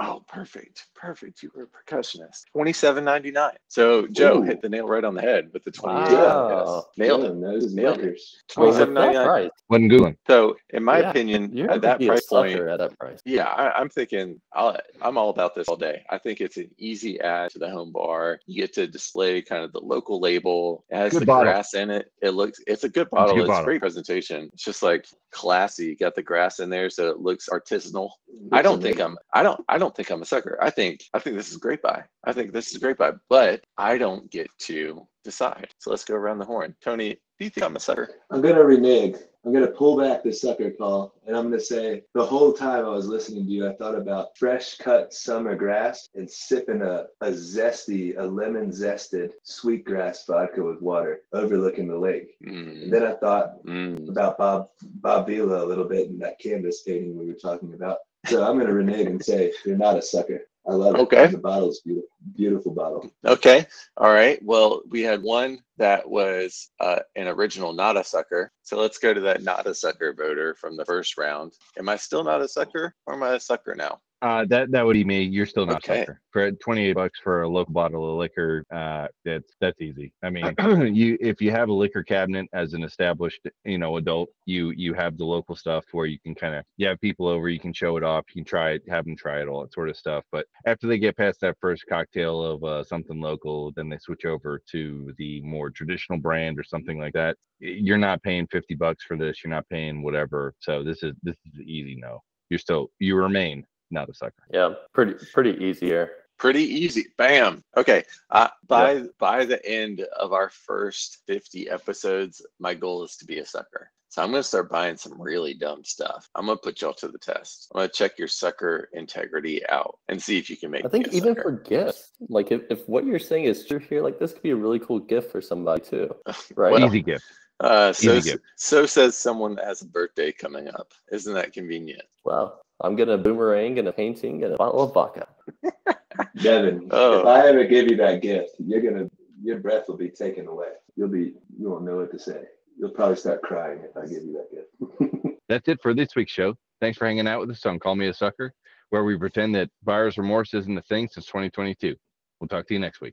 Oh, 0.00 0.24
perfect. 0.26 0.86
Perfect. 0.96 1.40
You 1.42 1.52
were 1.54 1.64
a 1.64 1.66
percussionist. 1.94 2.42
Twenty-seven 2.52 3.04
ninety-nine. 3.04 3.54
So 3.68 4.08
Joe 4.08 4.38
Ooh. 4.38 4.42
hit 4.42 4.60
the 4.60 4.68
nail 4.68 4.88
right 4.88 5.04
on 5.04 5.14
the 5.14 5.20
head 5.20 5.50
with 5.52 5.62
the 5.62 5.70
twenty-eight. 5.70 6.14
Wow. 6.16 6.86
Yes. 6.96 7.08
Nailed 7.08 7.22
Yeah, 7.22 7.28
it. 7.28 7.36
Noses 7.36 7.74
Nailed 7.74 7.98
it. 7.98 8.02
liquors. 8.02 8.36
Well, 8.56 8.66
with 8.66 8.74
Twenty-seven 8.76 8.94
that 8.94 9.00
ninety-nine. 9.00 9.26
price, 9.26 9.50
Wasn't 9.68 9.92
googling. 9.92 10.16
So 10.26 10.56
in 10.70 10.82
my 10.82 11.00
Yeah, 11.00 11.10
opinion, 11.10 11.50
you're 11.56 11.70
at 11.70 11.80
that 11.82 12.00
price 12.00 12.26
point, 12.26 12.58
at 12.58 12.78
that 12.78 12.98
price 12.98 13.20
yeah, 13.24 13.44
I, 13.44 13.78
I'm 13.78 13.88
thinking 13.88 14.40
I'll, 14.52 14.76
I'm 15.00 15.16
all 15.16 15.30
about 15.30 15.54
this 15.54 15.68
all 15.68 15.76
day. 15.76 16.02
I 16.10 16.18
think 16.18 16.40
it's 16.40 16.56
an 16.56 16.70
easy 16.78 17.20
add 17.20 17.50
to 17.50 17.58
the 17.58 17.70
home 17.70 17.92
bar. 17.92 18.40
You 18.46 18.62
get 18.62 18.72
to 18.74 18.86
display 18.86 19.42
kind 19.42 19.62
of 19.62 19.72
the 19.72 19.80
local 19.80 20.18
label. 20.20 20.84
It 20.90 20.96
has 20.96 21.12
Good 21.12 21.22
the 21.22 21.26
bottle. 21.26 21.44
grass 21.52 21.74
in 21.74 21.90
it. 21.90 22.10
It 22.22 22.30
looks, 22.30 22.58
it's 22.66 22.84
a 22.84 22.88
good 22.88 23.10
bottle. 23.10 23.34
good 23.36 23.42
It's, 23.42 23.48
bottle. 23.48 23.64
great 23.66 23.80
presentation. 23.80 24.50
It's 24.54 24.64
just 24.64 24.82
like 24.82 25.06
classy. 25.30 25.86
You 25.86 25.96
got 25.96 26.14
the 26.14 26.22
grass 26.22 26.58
in 26.60 26.70
there, 26.70 26.90
so 26.90 27.10
it 27.10 27.20
looks 27.20 27.48
artisanal. 27.48 28.10
I 28.52 28.62
don't 28.62 28.80
think 28.82 29.00
I'm, 29.00 29.16
I 29.32 29.42
don't, 29.42 29.60
I 29.68 29.78
don't 29.78 29.83
think 29.92 30.10
I'm 30.10 30.22
a 30.22 30.24
sucker. 30.24 30.56
I 30.62 30.70
think, 30.70 31.02
I 31.12 31.18
think 31.18 31.36
this 31.36 31.50
is 31.50 31.56
a 31.56 31.60
great 31.60 31.82
buy. 31.82 32.04
I 32.22 32.32
think 32.32 32.52
this 32.52 32.68
is 32.68 32.76
a 32.76 32.80
great 32.80 32.98
buy, 32.98 33.12
but 33.28 33.64
I 33.76 33.98
don't 33.98 34.30
get 34.30 34.48
to 34.60 35.04
decide. 35.24 35.74
So 35.78 35.90
let's 35.90 36.04
go 36.04 36.14
around 36.14 36.38
the 36.38 36.44
horn. 36.44 36.76
Tony, 36.80 37.16
do 37.38 37.44
you 37.44 37.50
think 37.50 37.66
I'm 37.66 37.74
a 37.74 37.80
sucker? 37.80 38.10
I'm 38.30 38.40
gonna 38.40 38.62
renege. 38.62 39.16
I'm 39.44 39.52
gonna 39.52 39.66
pull 39.66 39.98
back 39.98 40.22
the 40.22 40.32
sucker 40.32 40.70
call, 40.70 41.14
and 41.26 41.36
I'm 41.36 41.44
gonna 41.44 41.60
say 41.60 42.04
the 42.14 42.24
whole 42.24 42.52
time 42.52 42.84
I 42.84 42.88
was 42.90 43.08
listening 43.08 43.44
to 43.44 43.50
you, 43.50 43.68
I 43.68 43.74
thought 43.74 43.96
about 43.96 44.38
fresh 44.38 44.76
cut 44.76 45.12
summer 45.12 45.56
grass 45.56 46.08
and 46.14 46.30
sipping 46.30 46.80
a, 46.80 47.06
a 47.20 47.30
zesty, 47.30 48.16
a 48.16 48.22
lemon 48.22 48.70
zested 48.70 49.32
sweetgrass 49.42 50.24
vodka 50.26 50.62
with 50.62 50.80
water, 50.80 51.22
overlooking 51.32 51.88
the 51.88 51.98
lake. 51.98 52.36
Mm, 52.46 52.84
And 52.84 52.92
then 52.92 53.02
I 53.02 53.14
thought 53.14 53.64
mm. 53.64 54.08
about 54.08 54.38
Bob 54.38 54.68
Bob 54.82 55.26
Vila 55.26 55.64
a 55.64 55.66
little 55.66 55.88
bit 55.88 56.08
and 56.10 56.22
that 56.22 56.38
canvas 56.38 56.82
painting 56.82 57.18
we 57.18 57.26
were 57.26 57.34
talking 57.34 57.74
about. 57.74 57.98
So 58.26 58.44
I'm 58.44 58.58
gonna 58.58 58.72
renege 58.72 59.06
and 59.06 59.24
say 59.24 59.52
you're 59.64 59.76
not 59.76 59.98
a 59.98 60.02
sucker. 60.02 60.46
I 60.66 60.72
love 60.72 60.94
it. 60.94 61.00
Okay. 61.00 61.26
The 61.26 61.38
bottle's 61.38 61.80
beautiful, 61.80 62.08
beautiful 62.34 62.72
bottle. 62.72 63.10
Okay. 63.26 63.66
All 63.98 64.12
right. 64.12 64.38
Well, 64.42 64.80
we 64.88 65.02
had 65.02 65.22
one 65.22 65.58
that 65.76 66.08
was 66.08 66.70
uh, 66.80 67.00
an 67.16 67.28
original 67.28 67.74
not 67.74 67.98
a 67.98 68.04
sucker. 68.04 68.50
So 68.62 68.78
let's 68.80 68.98
go 68.98 69.12
to 69.12 69.20
that 69.20 69.42
not 69.42 69.66
a 69.66 69.74
sucker 69.74 70.14
voter 70.14 70.54
from 70.54 70.76
the 70.76 70.84
first 70.86 71.18
round. 71.18 71.52
Am 71.78 71.88
I 71.88 71.96
still 71.96 72.24
not 72.24 72.40
a 72.40 72.48
sucker 72.48 72.94
or 73.06 73.14
am 73.14 73.22
I 73.22 73.34
a 73.34 73.40
sucker 73.40 73.74
now? 73.74 74.00
Uh, 74.24 74.46
that 74.46 74.70
that 74.72 74.86
would 74.86 74.94
be 74.94 75.04
me. 75.04 75.22
You're 75.22 75.46
still 75.46 75.66
not 75.66 75.84
Okay. 75.84 75.84
sucker. 75.84 76.22
For 76.32 76.50
28 76.50 76.94
bucks 76.94 77.20
for 77.20 77.42
a 77.42 77.48
local 77.48 77.74
bottle 77.74 78.10
of 78.10 78.18
liquor, 78.18 78.64
uh, 78.72 79.08
that's 79.24 79.54
that's 79.60 79.80
easy. 79.82 80.14
I 80.22 80.30
mean, 80.30 80.56
you 80.94 81.18
if 81.20 81.42
you 81.42 81.50
have 81.52 81.68
a 81.68 81.74
liquor 81.74 82.02
cabinet 82.02 82.48
as 82.54 82.72
an 82.74 82.84
established, 82.84 83.46
you 83.66 83.78
know, 83.78 83.98
adult, 83.98 84.30
you 84.46 84.70
you 84.70 84.94
have 84.94 85.18
the 85.18 85.26
local 85.26 85.54
stuff 85.56 85.84
where 85.92 86.06
you 86.06 86.18
can 86.20 86.34
kind 86.34 86.54
of 86.54 86.64
you 86.78 86.88
have 86.88 87.00
people 87.02 87.28
over, 87.28 87.50
you 87.50 87.60
can 87.60 87.74
show 87.74 87.98
it 87.98 88.02
off, 88.02 88.24
you 88.34 88.42
can 88.42 88.48
try 88.48 88.72
it, 88.72 88.82
have 88.88 89.04
them 89.04 89.14
try 89.16 89.42
it, 89.42 89.48
all 89.48 89.60
that 89.62 89.74
sort 89.74 89.90
of 89.90 89.96
stuff. 89.96 90.24
But 90.32 90.46
after 90.66 90.86
they 90.88 90.98
get 90.98 91.18
past 91.18 91.40
that 91.42 91.58
first 91.60 91.84
cocktail 91.88 92.42
of 92.42 92.64
uh, 92.64 92.84
something 92.84 93.20
local, 93.20 93.72
then 93.76 93.90
they 93.90 93.98
switch 93.98 94.24
over 94.24 94.60
to 94.72 95.14
the 95.18 95.42
more 95.42 95.70
traditional 95.70 96.18
brand 96.18 96.58
or 96.58 96.64
something 96.64 96.98
like 96.98 97.12
that. 97.14 97.36
You're 97.60 97.98
not 97.98 98.22
paying 98.22 98.46
50 98.48 98.74
bucks 98.74 99.04
for 99.04 99.18
this. 99.18 99.44
You're 99.44 99.50
not 99.52 99.68
paying 99.68 100.02
whatever. 100.02 100.54
So 100.60 100.82
this 100.82 101.02
is 101.02 101.14
this 101.22 101.36
is 101.46 101.60
easy. 101.60 101.96
No, 102.00 102.20
you're 102.50 102.58
still 102.58 102.88
you 102.98 103.16
remain 103.16 103.64
not 103.90 104.08
a 104.08 104.14
sucker. 104.14 104.44
yeah 104.52 104.74
pretty 104.92 105.14
pretty 105.32 105.52
easy 105.64 105.86
here 105.86 106.10
Pretty 106.36 106.64
easy. 106.64 107.06
Bam. 107.16 107.62
Okay. 107.76 108.02
Uh, 108.30 108.48
by 108.66 109.04
by 109.18 109.44
the 109.44 109.64
end 109.64 110.00
of 110.18 110.32
our 110.32 110.50
first 110.50 111.18
50 111.26 111.70
episodes, 111.70 112.44
my 112.58 112.74
goal 112.74 113.04
is 113.04 113.16
to 113.18 113.24
be 113.24 113.38
a 113.38 113.46
sucker. 113.46 113.90
So 114.08 114.22
I'm 114.22 114.30
gonna 114.30 114.42
start 114.42 114.70
buying 114.70 114.96
some 114.96 115.20
really 115.20 115.54
dumb 115.54 115.84
stuff. 115.84 116.28
I'm 116.34 116.46
gonna 116.46 116.58
put 116.58 116.80
y'all 116.80 116.92
to 116.94 117.08
the 117.08 117.18
test. 117.18 117.68
I'm 117.74 117.80
gonna 117.80 117.88
check 117.88 118.18
your 118.18 118.28
sucker 118.28 118.88
integrity 118.92 119.66
out 119.68 119.98
and 120.08 120.20
see 120.22 120.38
if 120.38 120.50
you 120.50 120.56
can 120.56 120.70
make. 120.70 120.84
I 120.84 120.88
think 120.88 121.06
me 121.06 121.14
a 121.14 121.16
even 121.16 121.34
sucker. 121.36 121.42
for 121.42 121.52
gifts, 121.52 122.10
like 122.28 122.52
if, 122.52 122.62
if 122.70 122.88
what 122.88 123.06
you're 123.06 123.18
saying 123.18 123.44
is 123.44 123.66
true 123.66 123.78
here, 123.80 124.02
like 124.02 124.18
this 124.18 124.32
could 124.32 124.42
be 124.42 124.50
a 124.50 124.56
really 124.56 124.78
cool 124.80 125.00
gift 125.00 125.30
for 125.32 125.40
somebody 125.40 125.82
too, 125.84 126.14
right? 126.56 126.72
Well, 126.72 126.84
Easy 126.84 127.02
gift. 127.02 127.24
uh, 127.60 127.92
so 127.92 128.12
easy 128.12 128.30
gift. 128.32 128.44
so 128.56 128.86
says 128.86 129.16
someone 129.16 129.54
that 129.56 129.64
has 129.66 129.82
a 129.82 129.86
birthday 129.86 130.30
coming 130.32 130.68
up. 130.68 130.92
Isn't 131.10 131.34
that 131.34 131.52
convenient? 131.52 132.02
Wow. 132.24 132.58
I'm 132.80 132.96
getting 132.96 133.14
a 133.14 133.18
boomerang 133.18 133.78
and 133.78 133.88
a 133.88 133.92
painting 133.92 134.42
and 134.44 134.54
a 134.54 134.56
bottle 134.56 134.82
of 134.82 134.94
vodka. 134.94 135.28
Devin, 136.42 136.88
Oh. 136.90 137.20
if 137.20 137.26
I 137.26 137.48
ever 137.48 137.64
give 137.64 137.90
you 137.90 137.96
that 137.96 138.22
gift, 138.22 138.56
you're 138.58 138.80
gonna 138.80 139.10
your 139.42 139.58
breath 139.58 139.88
will 139.88 139.96
be 139.96 140.08
taken 140.08 140.46
away. 140.46 140.68
You'll 140.96 141.08
be 141.08 141.34
you 141.58 141.68
won't 141.70 141.84
know 141.84 141.96
what 141.96 142.10
to 142.12 142.18
say. 142.18 142.44
You'll 142.78 142.90
probably 142.90 143.16
start 143.16 143.42
crying 143.42 143.80
if 143.84 143.96
I 143.96 144.06
give 144.06 144.22
you 144.24 144.32
that 144.32 144.50
gift. 144.50 145.38
That's 145.48 145.68
it 145.68 145.80
for 145.82 145.92
this 145.94 146.16
week's 146.16 146.32
show. 146.32 146.54
Thanks 146.80 146.98
for 146.98 147.06
hanging 147.06 147.28
out 147.28 147.40
with 147.40 147.50
us 147.50 147.66
on 147.66 147.78
Call 147.78 147.94
Me 147.94 148.08
a 148.08 148.14
Sucker, 148.14 148.52
where 148.90 149.04
we 149.04 149.16
pretend 149.16 149.54
that 149.54 149.70
buyer's 149.84 150.18
remorse 150.18 150.54
isn't 150.54 150.76
a 150.78 150.82
thing 150.82 151.08
since 151.08 151.26
2022. 151.26 151.94
We'll 152.40 152.48
talk 152.48 152.66
to 152.68 152.74
you 152.74 152.80
next 152.80 153.00
week. 153.00 153.12